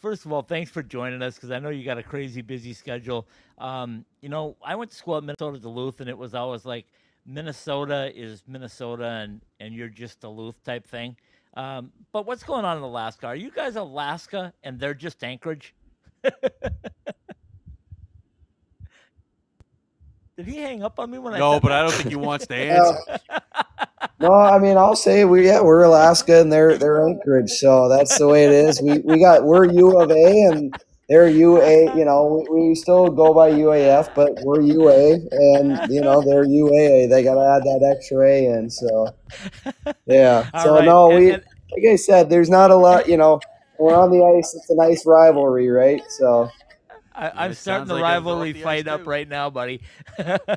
[0.00, 2.72] first of all, thanks for joining us because I know you got a crazy busy
[2.72, 3.28] schedule.
[3.58, 6.86] Um, you know, I went to school at Minnesota Duluth, and it was always like
[7.26, 11.16] Minnesota is Minnesota, and and you're just Duluth type thing.
[11.54, 13.26] Um, but what's going on in Alaska?
[13.26, 15.74] Are you guys Alaska, and they're just Anchorage?
[20.40, 21.38] Did he hang up on me when I?
[21.38, 21.80] No, but that?
[21.80, 23.20] I don't think he wants to answer.
[24.18, 28.16] no, I mean I'll say we yeah we're Alaska and they're they're Anchorage, so that's
[28.16, 28.80] the way it is.
[28.80, 30.74] We we got we're U of A and
[31.10, 31.94] they're UA.
[31.94, 36.46] You know we, we still go by UAF, but we're UA and you know they're
[36.46, 37.10] UAA.
[37.10, 38.70] They got to add that extra A in.
[38.70, 39.14] So
[40.06, 40.50] yeah.
[40.62, 40.86] so right.
[40.86, 41.44] no, we and,
[41.76, 43.10] like I said, there's not a lot.
[43.10, 43.40] You know,
[43.78, 44.54] we're on the ice.
[44.54, 46.00] It's a nice rivalry, right?
[46.08, 46.48] So.
[47.20, 49.82] I, am starting the like rivalry fight up right now, buddy.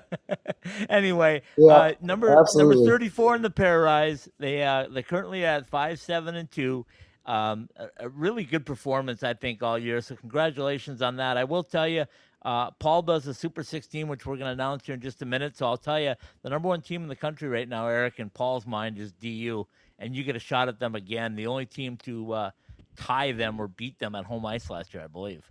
[0.90, 2.78] anyway, yeah, uh, number absolutely.
[2.78, 4.30] number 34 in the PairWise.
[4.40, 6.86] They uh, they're currently at five, seven, and two.
[7.26, 10.02] Um, a, a, really good performance, I think, all year.
[10.02, 11.38] So congratulations on that.
[11.38, 12.06] I will tell you,
[12.42, 15.26] uh, Paul does the Super 16, which we're going to announce here in just a
[15.26, 15.56] minute.
[15.56, 18.30] So I'll tell you, the number one team in the country right now, Eric, in
[18.30, 19.66] Paul's mind is DU,
[20.00, 21.36] and you get a shot at them again.
[21.36, 22.52] The only team to uh,
[22.98, 25.50] tie them or beat them at home ice last year, I believe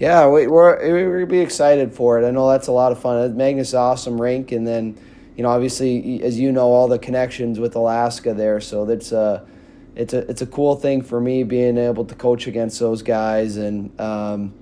[0.00, 2.26] yeah, we, we're we're gonna be excited for it.
[2.26, 3.34] I know that's a lot of fun.
[3.34, 4.98] Magness awesome rink, and then
[5.36, 8.60] you know obviously as you know all the connections with Alaska there.
[8.60, 9.46] So that's a
[9.94, 13.56] it's a it's a cool thing for me being able to coach against those guys,
[13.56, 14.54] and um,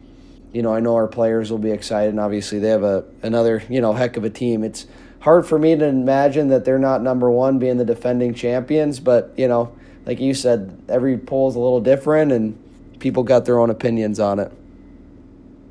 [0.53, 2.11] you know I know our players will be excited.
[2.11, 4.65] And obviously they have a another you know heck of a team.
[4.65, 4.87] It's
[5.21, 8.99] hard for me to imagine that they're not number one, being the defending champions.
[8.99, 9.75] But you know,
[10.07, 12.59] like you said, every poll is a little different, and
[12.99, 14.53] people got their own opinions on it.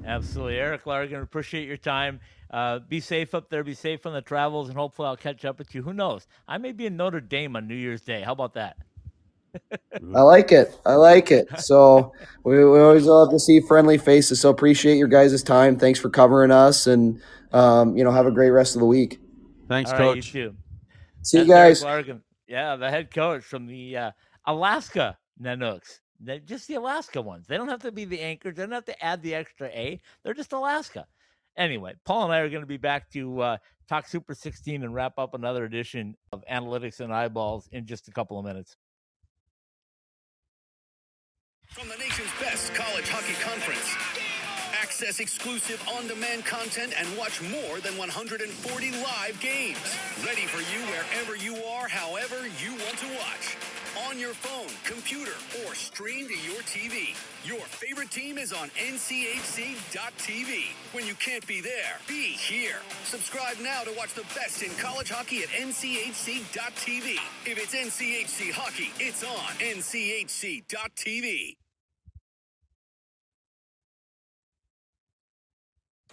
[0.09, 0.57] Absolutely.
[0.57, 2.19] Eric Largen, appreciate your time.
[2.51, 3.63] Uh, be safe up there.
[3.63, 5.83] Be safe on the travels, and hopefully I'll catch up with you.
[5.83, 6.25] Who knows?
[6.47, 8.21] I may be in Notre Dame on New Year's Day.
[8.21, 8.77] How about that?
[9.71, 10.79] I like it.
[10.85, 11.47] I like it.
[11.59, 12.11] So
[12.43, 14.41] we, we, always love to see friendly faces.
[14.41, 15.77] So appreciate your guys' time.
[15.77, 19.19] Thanks for covering us, and um, you know, have a great rest of the week.
[19.67, 20.33] Thanks, All right, coach.
[20.33, 20.55] you too.
[21.21, 22.07] See you That's Eric guys.
[22.07, 22.21] Largen.
[22.47, 24.11] Yeah, the head coach from the uh,
[24.47, 25.99] Alaska Nanooks.
[26.19, 27.47] They- Just the Alaska ones.
[27.47, 28.55] They don't have to be the anchors.
[28.55, 30.01] They don't have to add the extra A.
[30.23, 31.07] They're just Alaska.
[31.57, 33.57] Anyway, Paul and I are going to be back to uh,
[33.87, 38.11] talk Super 16 and wrap up another edition of Analytics and Eyeballs in just a
[38.11, 38.77] couple of minutes.
[41.67, 43.93] From the nation's best college hockey conference.
[44.81, 49.77] Access exclusive on-demand content and watch more than 140 live games.
[50.25, 53.55] Ready for you wherever you are, however you want to watch.
[54.09, 57.15] On your phone, computer, or stream to your TV.
[57.43, 60.63] Your favorite team is on NCHC.TV.
[60.93, 62.77] When you can't be there, be here.
[63.03, 67.19] Subscribe now to watch the best in college hockey at NCHC.TV.
[67.45, 71.55] If it's NCHC hockey, it's on NCHC.TV.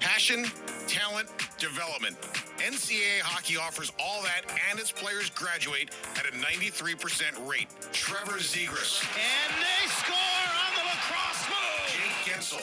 [0.07, 0.47] Passion,
[0.87, 1.27] talent,
[1.59, 2.15] development.
[2.63, 7.67] NCAA hockey offers all that, and its players graduate at a 93% rate.
[7.91, 11.91] Trevor Zegras, And they score on the lacrosse move.
[11.91, 12.63] Jake Guentzel,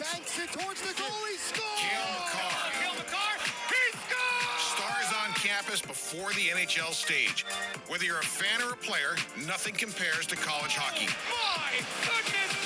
[0.00, 1.20] banks it towards the goal.
[1.28, 1.76] He scores.
[1.76, 2.56] Cale Makar.
[2.80, 3.36] Cale Makar.
[3.68, 4.64] He scores.
[4.72, 7.44] Stars on campus before the NHL stage.
[7.92, 9.12] Whether you're a fan or a player,
[9.44, 11.12] nothing compares to college hockey.
[11.28, 12.48] My goodness gracious me.
[12.48, 12.57] Visit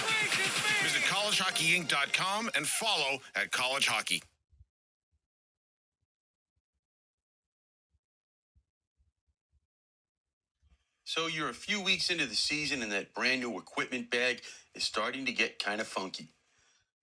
[1.32, 4.22] collegehockeyinc.com and follow at College Hockey.
[11.04, 14.42] So you're a few weeks into the season and that brand new equipment bag
[14.74, 16.28] is starting to get kind of funky.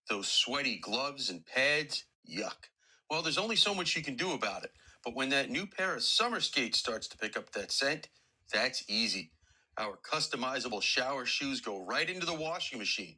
[0.10, 2.70] Those sweaty gloves and pads, yuck.
[3.10, 4.72] Well, there's only so much you can do about it.
[5.06, 8.10] But when that new pair of summer skates starts to pick up that scent,
[8.54, 9.32] that's easy.
[9.78, 13.18] Our customizable shower shoes go right into the washing machine,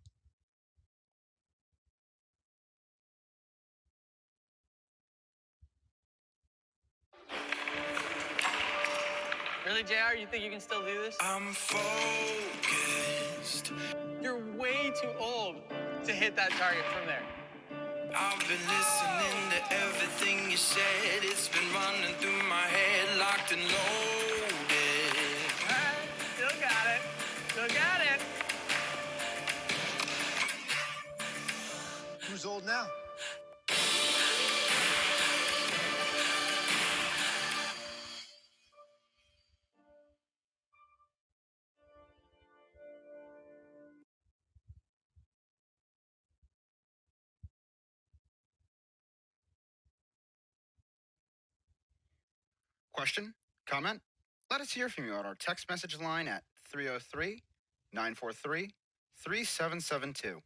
[9.71, 10.19] Really, JR?
[10.19, 11.15] You think you can still do this?
[11.21, 11.71] I'm focused.
[14.21, 15.55] You're way too old
[16.03, 17.23] to hit that target from there.
[18.13, 21.23] I've been listening to everything you said.
[21.23, 25.15] It's been running through my head, locked and loaded.
[25.63, 26.03] All right,
[26.35, 27.01] still got it.
[27.51, 28.19] Still got it.
[32.27, 32.87] Who's old now?
[52.93, 53.33] Question?
[53.67, 54.01] Comment?
[54.49, 57.41] Let us hear from you on our text message line at 303
[57.93, 58.71] 943
[59.17, 60.41] 3772.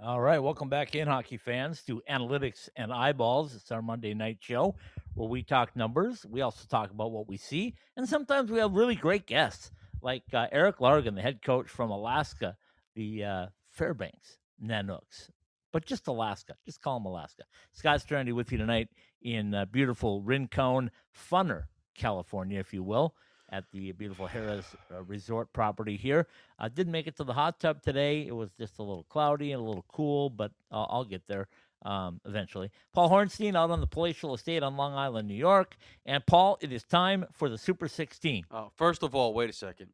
[0.00, 3.54] All right, welcome back in, hockey fans, to Analytics and Eyeballs.
[3.54, 4.74] It's our Monday night show
[5.14, 6.24] where we talk numbers.
[6.28, 10.24] We also talk about what we see, and sometimes we have really great guests like
[10.32, 12.56] uh, Eric Largen, the head coach from Alaska,
[12.94, 15.28] the uh, Fairbanks Nanooks,
[15.72, 16.54] but just Alaska.
[16.64, 17.44] Just call them Alaska.
[17.72, 18.88] Scott Strandy with you tonight
[19.22, 20.90] in uh, beautiful Rincon,
[21.30, 21.64] Funner,
[21.94, 23.14] California, if you will,
[23.50, 26.26] at the beautiful Harrah's uh, Resort property here.
[26.58, 28.26] I didn't make it to the hot tub today.
[28.26, 31.48] It was just a little cloudy and a little cool, but I'll, I'll get there
[31.84, 32.70] um, eventually.
[32.92, 35.76] Paul Hornstein out on the palatial estate on Long Island, New York.
[36.06, 38.46] And Paul, it is time for the Super 16.
[38.50, 39.88] Uh, first of all, wait a second,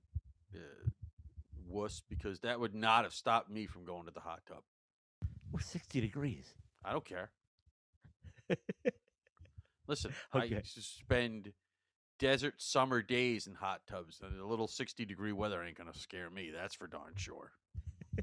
[0.54, 0.58] uh,
[1.66, 4.62] wuss, because that would not have stopped me from going to the hot tub.
[5.52, 6.54] We're 60 degrees.
[6.84, 7.30] I don't care.
[9.86, 10.54] Listen, Okay.
[10.54, 11.52] I used to spend
[12.18, 15.98] desert summer days in hot tubs, and a little 60 degree weather ain't going to
[15.98, 16.50] scare me.
[16.54, 17.52] That's for darn sure.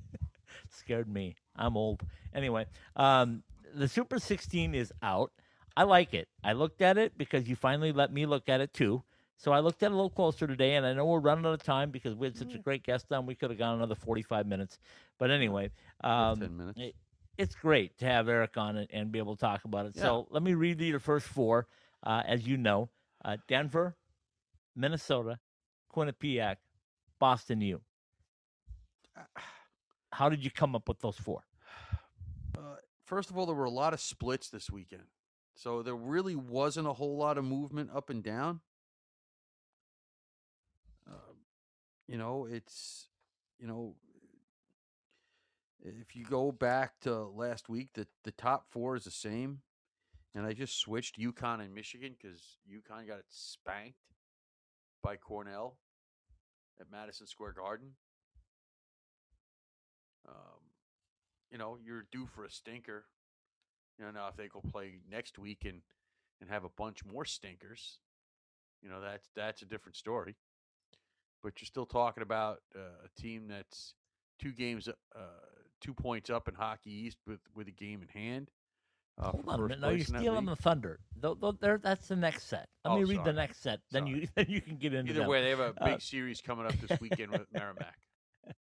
[0.69, 1.35] Scared me.
[1.55, 2.01] I'm old.
[2.33, 2.65] Anyway,
[2.95, 5.31] um, the Super 16 is out.
[5.77, 6.27] I like it.
[6.43, 9.03] I looked at it because you finally let me look at it too.
[9.37, 11.53] So I looked at it a little closer today, and I know we're running out
[11.53, 13.25] of time because we had such a great guest on.
[13.25, 14.79] We could have gone another 45 minutes.
[15.17, 15.71] But anyway,
[16.01, 16.79] um, 10 minutes.
[16.79, 16.95] it-
[17.37, 19.97] it's great to have Eric on it and be able to talk about it.
[19.97, 21.67] So let me read you the first four.
[22.03, 22.89] Uh, as you know,
[23.23, 23.95] uh, Denver,
[24.75, 25.39] Minnesota,
[25.93, 26.57] Quinnipiac,
[27.19, 27.81] Boston U.
[30.11, 31.43] How did you come up with those four?
[32.57, 35.03] Uh, first of all, there were a lot of splits this weekend.
[35.55, 38.61] So there really wasn't a whole lot of movement up and down.
[41.07, 41.35] Um,
[42.07, 43.07] you know, it's,
[43.59, 43.95] you know,
[45.85, 49.59] if you go back to last week, the the top four is the same,
[50.33, 53.99] and I just switched UConn and Michigan because UConn got it spanked
[55.03, 55.77] by Cornell
[56.79, 57.91] at Madison Square Garden.
[60.27, 60.71] Um,
[61.51, 63.05] you know, you're due for a stinker.
[63.99, 65.81] You know, now if they go play next week and
[66.41, 67.99] and have a bunch more stinkers,
[68.81, 70.35] you know that's that's a different story.
[71.43, 73.93] But you're still talking about uh, a team that's
[74.39, 75.19] two games, uh,
[75.85, 78.49] two points up in Hockey East with with a game in hand.
[79.17, 79.79] Uh, Hold on a minute.
[79.79, 80.99] No, you're stealing the thunder.
[81.15, 82.67] Though, though, there, that's the next set.
[82.83, 83.79] Let Oh, me read the next set.
[83.91, 85.29] Then you then you can get into Either them.
[85.29, 87.97] way, they have a Uh, big series coming up this weekend with Merrimack.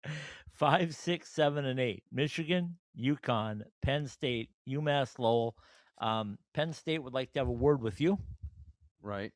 [0.53, 2.03] Five, six, seven, and eight.
[2.11, 5.55] Michigan, UConn, Penn State, UMass Lowell.
[5.99, 8.19] Um, Penn State would like to have a word with you.
[9.03, 9.33] Right.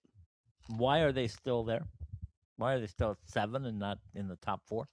[0.69, 1.85] Why are they still there?
[2.57, 4.87] Why are they still at seven and not in the top four?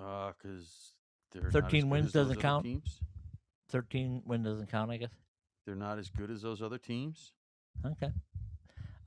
[0.00, 0.94] Uh, because
[1.32, 2.64] they're 13 wins doesn't count?
[2.64, 3.00] Teams.
[3.70, 5.10] 13 win doesn't count, I guess.
[5.66, 7.32] They're not as good as those other teams.
[7.84, 8.10] Okay.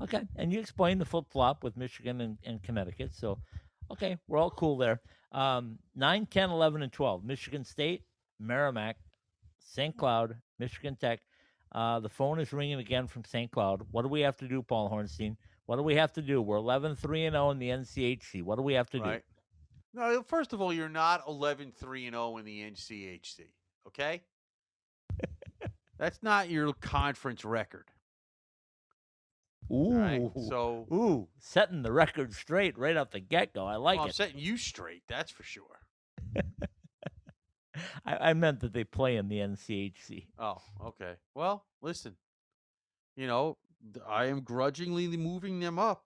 [0.01, 0.21] Okay.
[0.35, 3.13] And you explained the flip flop with Michigan and, and Connecticut.
[3.13, 3.39] So,
[3.91, 5.01] okay, we're all cool there.
[5.31, 7.23] Um, 9, 10, 11, and 12.
[7.23, 8.03] Michigan State,
[8.39, 8.97] Merrimack,
[9.59, 9.95] St.
[9.95, 11.19] Cloud, Michigan Tech.
[11.71, 13.51] Uh, the phone is ringing again from St.
[13.51, 13.85] Cloud.
[13.91, 15.35] What do we have to do, Paul Hornstein?
[15.65, 16.41] What do we have to do?
[16.41, 18.43] We're 11 3 and 0 in the NCHC.
[18.43, 19.23] What do we have to Right.
[19.95, 23.41] No, first of all, you're not 11 3 and 0 in the NCHC.
[23.87, 24.21] Okay?
[25.97, 27.85] That's not your conference record.
[29.71, 29.93] Ooh.
[29.93, 30.31] Right.
[30.47, 33.65] So Ooh, setting the record straight right off the get go.
[33.65, 34.15] I like well, I'm it.
[34.15, 35.03] setting you straight.
[35.07, 35.79] That's for sure.
[38.05, 40.27] I, I meant that they play in the NCHC.
[40.37, 41.13] Oh, okay.
[41.33, 42.15] Well, listen.
[43.15, 43.57] You know,
[44.07, 46.03] I am grudgingly moving them up.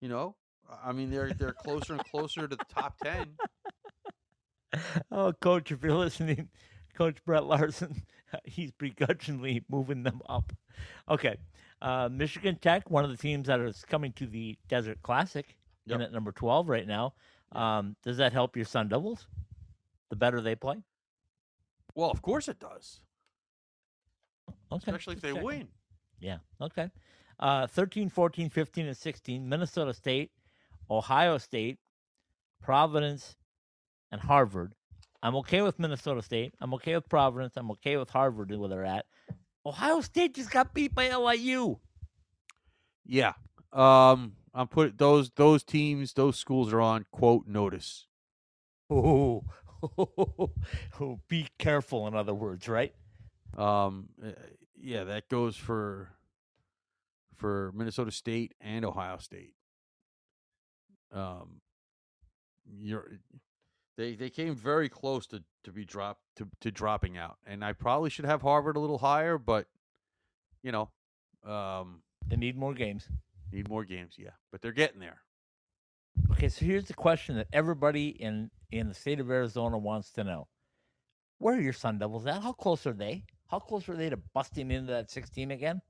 [0.00, 0.34] You know,
[0.84, 3.32] I mean they're they're closer and closer to the top ten.
[5.10, 6.48] Oh, coach, if you're listening,
[6.94, 8.02] Coach Brett Larson,
[8.44, 10.50] he's begrudgingly moving them up.
[11.10, 11.36] Okay.
[11.82, 16.00] Uh, Michigan Tech, one of the teams that is coming to the Desert Classic, in
[16.00, 17.12] at number 12 right now.
[17.52, 19.26] Um, does that help your Sun Devils?
[20.08, 20.76] The better they play?
[21.94, 23.00] Well, of course it does,
[24.72, 24.78] Okay.
[24.90, 25.44] especially if they checking.
[25.44, 25.68] win.
[26.18, 26.38] Yeah.
[26.62, 26.90] Okay.
[27.38, 29.46] Uh, 13, 14, 15, and 16.
[29.46, 30.30] Minnesota State,
[30.90, 31.78] Ohio State,
[32.62, 33.36] Providence,
[34.10, 34.74] and Harvard.
[35.22, 36.54] I'm okay with Minnesota State.
[36.60, 37.54] I'm okay with Providence.
[37.56, 39.06] I'm okay with Harvard where they're at.
[39.64, 41.78] Ohio State just got beat by LIU.
[43.04, 43.34] Yeah.
[43.72, 48.06] Um, I'm put those those teams, those schools are on quote notice.
[48.90, 49.44] Oh,
[51.28, 52.06] be careful.
[52.06, 52.92] In other words, right?
[53.56, 54.30] Um, uh,
[54.76, 56.10] yeah, that goes for
[57.36, 59.54] for Minnesota State and Ohio State.
[61.12, 61.60] Um,
[62.64, 63.18] you're
[63.96, 67.72] they they came very close to to be dropped to to dropping out, and I
[67.72, 69.66] probably should have Harvard a little higher, but
[70.62, 70.90] you know,
[71.44, 73.08] um, They need more games.
[73.52, 75.22] need more games, yeah, but they're getting there.
[76.30, 80.24] Okay, so here's the question that everybody in in the state of Arizona wants to
[80.24, 80.48] know:
[81.38, 82.42] Where are your Sun Devils at?
[82.42, 83.24] How close are they?
[83.48, 85.82] How close are they to busting into that 16 again?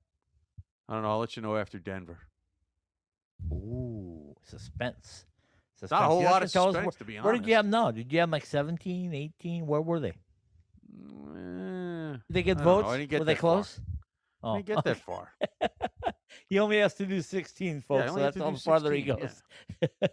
[0.88, 1.10] I don't know.
[1.10, 2.18] I'll let you know after Denver.
[3.52, 3.91] Ooh,
[4.44, 5.26] suspense.
[5.74, 5.90] suspense.
[5.90, 7.24] Not a whole lot of suspense, where, to be honest.
[7.24, 7.90] Where did you have now?
[7.90, 9.66] Did you have like 17, 18?
[9.66, 10.12] Where were they?
[10.12, 12.64] Eh, Did they get know.
[12.64, 12.88] votes?
[12.88, 13.54] I didn't get were they that far.
[13.54, 13.80] close?
[14.42, 15.32] Oh, I didn't get that far.
[16.48, 18.04] he only has to do 16, folks.
[18.04, 19.28] I so that's how farther he 16,
[19.80, 19.90] goes.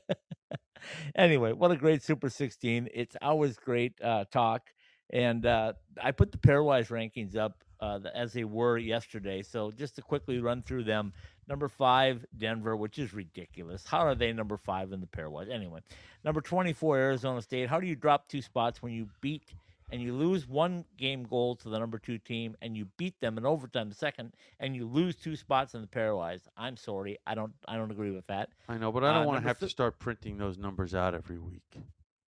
[1.15, 2.89] anyway, what a great Super 16.
[2.93, 4.69] It's always great uh, talk.
[5.11, 9.41] And uh, I put the pairwise rankings up uh, as they were yesterday.
[9.41, 11.13] So just to quickly run through them
[11.49, 13.83] number five, Denver, which is ridiculous.
[13.85, 15.49] How are they number five in the pairwise?
[15.49, 15.81] Anyway,
[16.23, 17.67] number 24, Arizona State.
[17.67, 19.53] How do you drop two spots when you beat
[19.91, 23.37] and you lose one game goal to the number two team and you beat them
[23.39, 26.41] in overtime the second and you lose two spots in the pairwise?
[26.55, 27.17] I'm sorry.
[27.25, 28.49] I don't I don't agree with that.
[28.69, 30.93] I know, but I Uh, don't want to have thir- to start printing those numbers
[30.93, 31.63] out every week.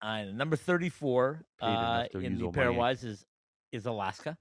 [0.01, 3.23] Uh, number 34 uh, in the pairwise is
[3.71, 4.35] is Alaska,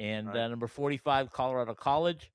[0.00, 0.36] and Right.
[0.38, 2.30] uh, number 45 Colorado College,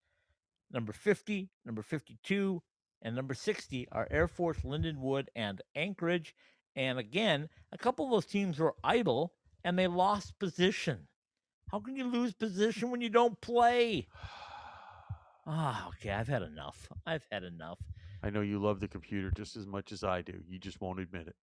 [0.75, 2.61] number 50, number 52,
[3.01, 6.35] and number 60 are Air Force, Lindenwood, and Anchorage.
[6.75, 11.07] And again, a couple of those teams were idle and they lost position.
[11.71, 14.07] How can you lose position when you don't play?
[15.47, 16.11] Ah, okay.
[16.11, 16.89] I've had enough.
[17.05, 17.79] I've had enough.
[18.21, 20.41] I know you love the computer just as much as I do.
[20.47, 21.35] You just won't admit it.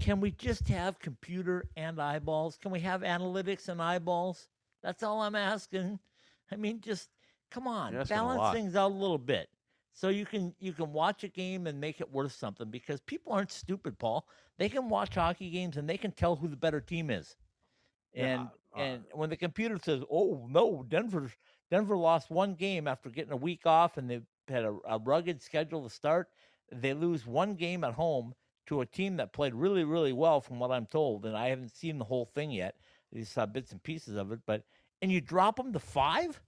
[0.00, 2.58] Can we just have computer and eyeballs?
[2.60, 4.48] Can we have analytics and eyeballs?
[4.82, 6.00] That's all I'm asking.
[6.50, 7.08] I mean, just
[7.50, 8.52] come on, You're asking a balance lot.
[8.52, 9.48] things out a little bit.
[9.92, 13.32] so you can you can watch a game and make it worth something because people
[13.32, 14.28] aren't stupid, Paul.
[14.58, 17.36] They can watch hockey games and they can tell who the better team is.
[18.14, 21.30] And Yeah, uh, and when the computer says, "Oh no, Denver
[21.70, 25.42] Denver lost one game after getting a week off and they've had a, a rugged
[25.42, 26.30] schedule to start,"
[26.72, 28.34] they lose one game at home
[28.66, 31.24] to a team that played really really well, from what I'm told.
[31.26, 32.76] And I haven't seen the whole thing yet.
[33.14, 34.64] I just saw bits and pieces of it, but
[35.02, 36.40] and you drop them to five.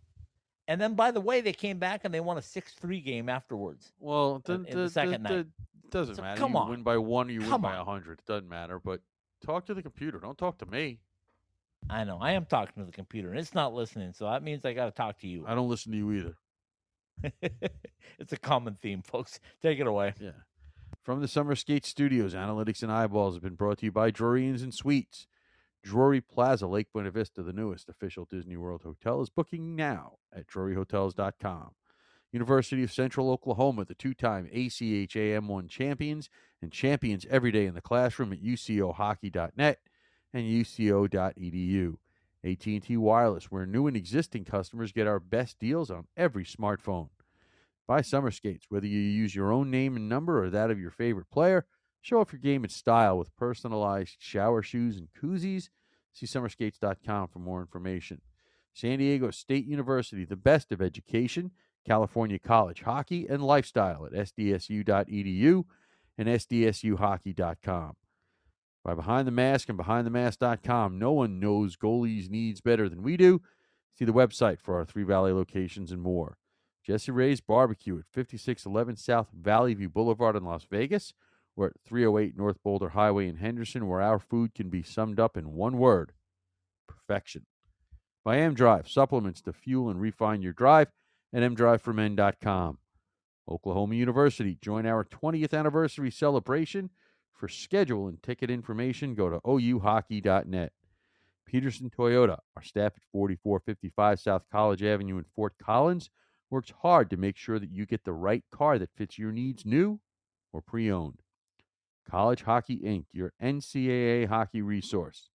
[0.69, 3.91] And then, by the way, they came back and they won a six-three game afterwards.
[3.99, 5.31] Well, uh, the, in the the, the, second night.
[5.31, 5.47] the-
[5.91, 6.39] doesn't So matter.
[6.39, 6.71] come you on.
[6.71, 8.19] win by one, or you win by a hundred.
[8.19, 8.79] It doesn't matter.
[8.79, 9.01] But
[9.45, 10.19] talk to the computer.
[10.19, 11.01] Don't talk to me.
[11.89, 14.67] I know I am talking to the computer, and it's not listening, so that means
[14.67, 15.45] I got to talk to you.
[15.47, 16.35] I don't listen to you either.
[18.19, 19.41] it's a common theme, folks.
[19.63, 20.13] Take it away.
[20.21, 20.33] Yeah.
[21.03, 24.47] From the Summer Skate Studios, Analytics and Eyeballs have been brought to you by Drury
[24.47, 25.27] Inns and Suites.
[25.83, 30.47] Drury Plaza, Lake Buena Vista, the newest official Disney World hotel, is booking now at
[30.47, 31.71] druryhotels.com.
[32.33, 36.29] University of Central Oklahoma, the two-time ACHA M1 champions
[36.61, 39.79] and champions every day in the classroom at ucohockey.net
[40.35, 41.97] and uco.edu.
[42.45, 47.09] AT&T Wireless, where new and existing customers get our best deals on every smartphone.
[47.87, 50.91] Buy summer skates, whether you use your own name and number or that of your
[50.91, 51.65] favorite player.
[52.01, 55.69] Show off your game in style with personalized shower shoes and koozies.
[56.13, 58.21] See summerskates.com for more information.
[58.73, 61.51] San Diego State University, the best of education,
[61.85, 65.65] California College Hockey and Lifestyle at sdsu.edu
[66.17, 67.97] and sdsuhockey.com.
[68.85, 73.43] By Behind the Mask and BehindTheMask.com, no one knows goalies' needs better than we do.
[73.95, 76.39] See the website for our Three Valley locations and more.
[76.85, 81.13] Jesse Ray's Barbecue at 5611 South Valley View Boulevard in Las Vegas,
[81.59, 85.37] or at 308 North Boulder Highway in Henderson, where our food can be summed up
[85.37, 86.13] in one word
[86.87, 87.47] perfection.
[88.25, 90.89] By M Drive, supplements to fuel and refine your drive
[91.35, 92.79] at mdriveformen.com.
[93.51, 96.91] Oklahoma University, join our 20th anniversary celebration.
[97.33, 100.73] For schedule and ticket information, go to ouhockey.net.
[101.47, 106.11] Peterson Toyota, our staff at 4455 South College Avenue in Fort Collins,
[106.51, 109.65] works hard to make sure that you get the right car that fits your needs
[109.65, 110.01] new
[110.53, 111.21] or pre owned.
[112.11, 115.29] College Hockey Inc., your NCAA hockey resource.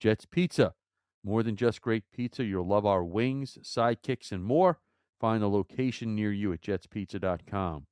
[0.00, 0.74] Jets Pizza,
[1.24, 4.80] more than just great pizza, you'll love our wings, sidekicks, and more.
[5.20, 7.86] Find a location near you at jetspizza.com.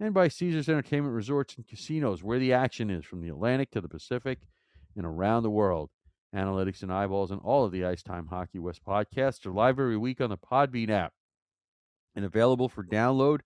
[0.00, 3.80] And by Caesars Entertainment Resorts and Casinos, where the action is from the Atlantic to
[3.80, 4.38] the Pacific
[4.96, 5.90] and around the world.
[6.34, 9.98] Analytics and eyeballs and all of the Ice Time Hockey West podcasts are live every
[9.98, 11.12] week on the Podbean app
[12.16, 13.40] and available for download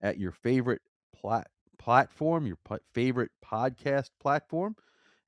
[0.00, 0.80] at your favorite
[1.14, 1.48] plat-
[1.82, 4.76] platform, your pl- favorite podcast platform.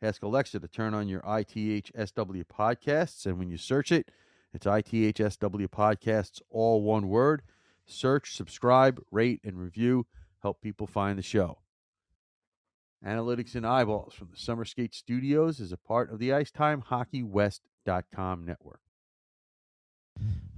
[0.01, 4.13] Ask Alexa to turn on your ITHSW podcasts, and when you search it,
[4.53, 7.43] it's ITHSW podcasts, all one word.
[7.87, 10.07] Search, subscribe, rate, and review.
[10.43, 11.59] Help people find the show.
[13.05, 18.84] Analytics and Eyeballs from the Summer Skate Studios is a part of the IcetimeHockeyWest.com network.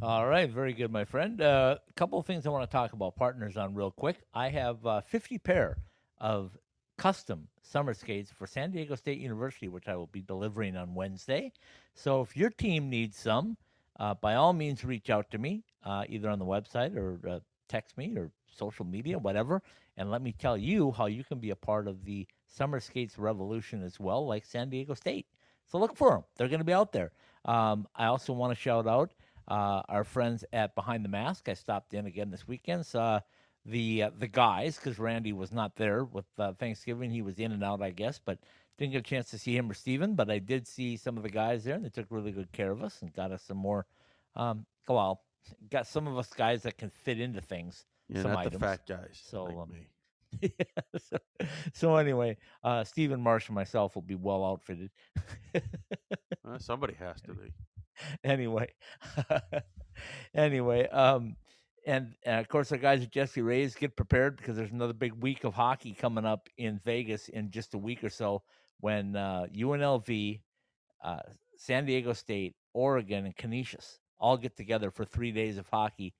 [0.03, 1.41] All right, very good, my friend.
[1.41, 4.19] Uh, a couple of things I want to talk about partners on real quick.
[4.33, 5.79] I have uh, 50 pair
[6.19, 6.57] of
[6.97, 11.51] custom summer skates for San Diego State University, which I will be delivering on Wednesday.
[11.95, 13.57] So if your team needs some,
[13.99, 17.41] uh, by all means, reach out to me uh, either on the website or uh,
[17.69, 19.61] text me or social media, whatever,
[19.97, 23.19] and let me tell you how you can be a part of the summer skates
[23.19, 25.27] revolution as well, like San Diego State.
[25.67, 27.11] So look for them; they're going to be out there.
[27.45, 29.13] Um, I also want to shout out
[29.49, 31.49] uh, our friends at Behind the Mask.
[31.49, 32.87] I stopped in again this weekend.
[32.87, 33.21] Saw
[33.65, 37.11] the uh, the guys because Randy was not there with uh, Thanksgiving.
[37.11, 38.39] He was in and out, I guess, but
[38.79, 40.15] didn't get a chance to see him or Steven.
[40.15, 42.71] But I did see some of the guys there, and they took really good care
[42.71, 43.87] of us and got us some more.
[44.35, 45.23] Um, well,
[45.71, 47.85] got some of us guys that can fit into things.
[48.09, 48.55] Yeah, some not items.
[48.55, 49.21] the fat guys.
[49.25, 49.89] So, like um, me.
[50.41, 51.17] yeah, so,
[51.73, 54.91] so anyway, uh, Stephen Marsh and myself will be well outfitted.
[56.49, 57.53] Uh, somebody has to be.
[58.25, 58.73] anyway,
[60.35, 61.37] anyway, um,
[61.87, 65.13] and, and of course, our guys at Jesse Rays get prepared because there's another big
[65.15, 68.43] week of hockey coming up in Vegas in just a week or so
[68.81, 70.41] when uh, UNLV,
[71.03, 71.19] uh,
[71.57, 76.15] San Diego State, Oregon, and Canisius all get together for three days of hockey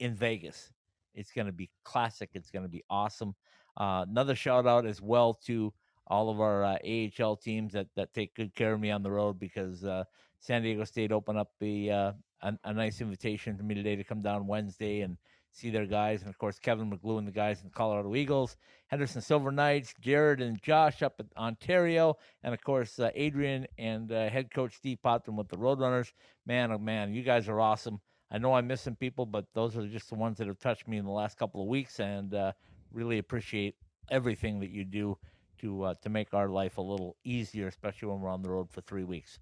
[0.00, 0.72] in Vegas.
[1.14, 2.30] It's going to be classic.
[2.34, 3.34] It's going to be awesome.
[3.76, 5.72] Uh, another shout out as well to
[6.06, 9.10] all of our uh, AHL teams that that take good care of me on the
[9.10, 10.04] road because uh,
[10.42, 12.12] San Diego State opened up the uh,
[12.42, 15.16] a, a nice invitation for me today to come down Wednesday and
[15.52, 18.56] see their guys, and of course Kevin McGlue and the guys in the Colorado Eagles,
[18.88, 24.10] Henderson Silver Knights, Jared and Josh up at Ontario, and of course uh, Adrian and
[24.10, 26.10] uh, head coach Steve Potvin with the Roadrunners.
[26.44, 28.00] Man, oh man, you guys are awesome.
[28.28, 30.96] I know I'm missing people, but those are just the ones that have touched me
[30.96, 32.52] in the last couple of weeks, and uh,
[32.90, 33.76] really appreciate
[34.10, 35.16] everything that you do
[35.60, 38.68] to uh, to make our life a little easier, especially when we're on the road
[38.72, 39.38] for three weeks.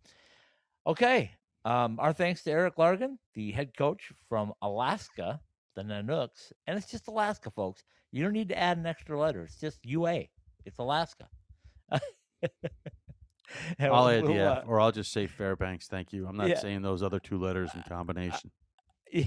[0.86, 1.32] Okay,
[1.64, 5.40] um, our thanks to Eric Largen, the head coach from Alaska,
[5.76, 7.84] the Nanooks, and it's just Alaska, folks.
[8.12, 9.42] You don't need to add an extra letter.
[9.42, 10.24] It's just UA.
[10.64, 11.28] It's Alaska.
[13.80, 15.86] I'll add the we'll, uh, or I'll just say Fairbanks.
[15.86, 16.26] Thank you.
[16.26, 16.58] I'm not Yeah.
[16.58, 18.50] saying those other two letters in combination.
[19.12, 19.24] Yeah,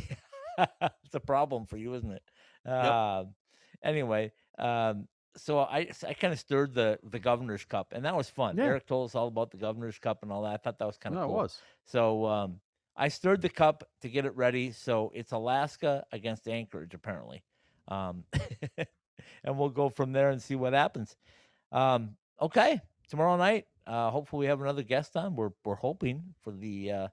[0.82, 2.24] it's a problem for you, isn't it?
[2.70, 3.36] Um,
[3.84, 8.30] anyway, um, so I I kind of stirred the the Governor's Cup, and that was
[8.30, 8.58] fun.
[8.58, 8.66] Yeah.
[8.66, 10.54] Eric told us all about the Governor's Cup and all that.
[10.54, 11.36] I thought that was kind of No, it cool.
[11.36, 11.62] was.
[11.86, 12.60] So um,
[12.96, 14.72] I stirred the cup to get it ready.
[14.72, 17.44] So it's Alaska against Anchorage, apparently,
[17.88, 18.24] um,
[19.44, 21.16] and we'll go from there and see what happens.
[21.72, 23.66] Um, okay, tomorrow night.
[23.86, 25.36] Uh, hopefully, we have another guest on.
[25.36, 27.08] We're we're hoping for the uh,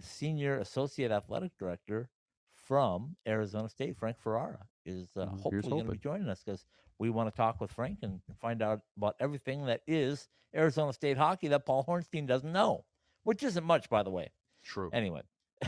[0.00, 2.08] senior associate athletic director
[2.54, 6.64] from Arizona State, Frank Ferrara, is uh, hopefully going to be joining us because
[6.98, 11.16] we want to talk with Frank and find out about everything that is Arizona State
[11.16, 12.84] hockey that Paul Hornstein doesn't know,
[13.24, 14.30] which isn't much, by the way.
[14.64, 14.90] True.
[14.92, 15.22] Anyway,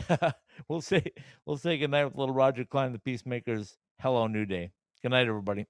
[0.69, 1.03] we'll say
[1.45, 3.77] we'll say goodnight with little Roger Klein, the Peacemakers.
[4.01, 4.71] Hello, New Day.
[5.01, 5.65] Good night, everybody.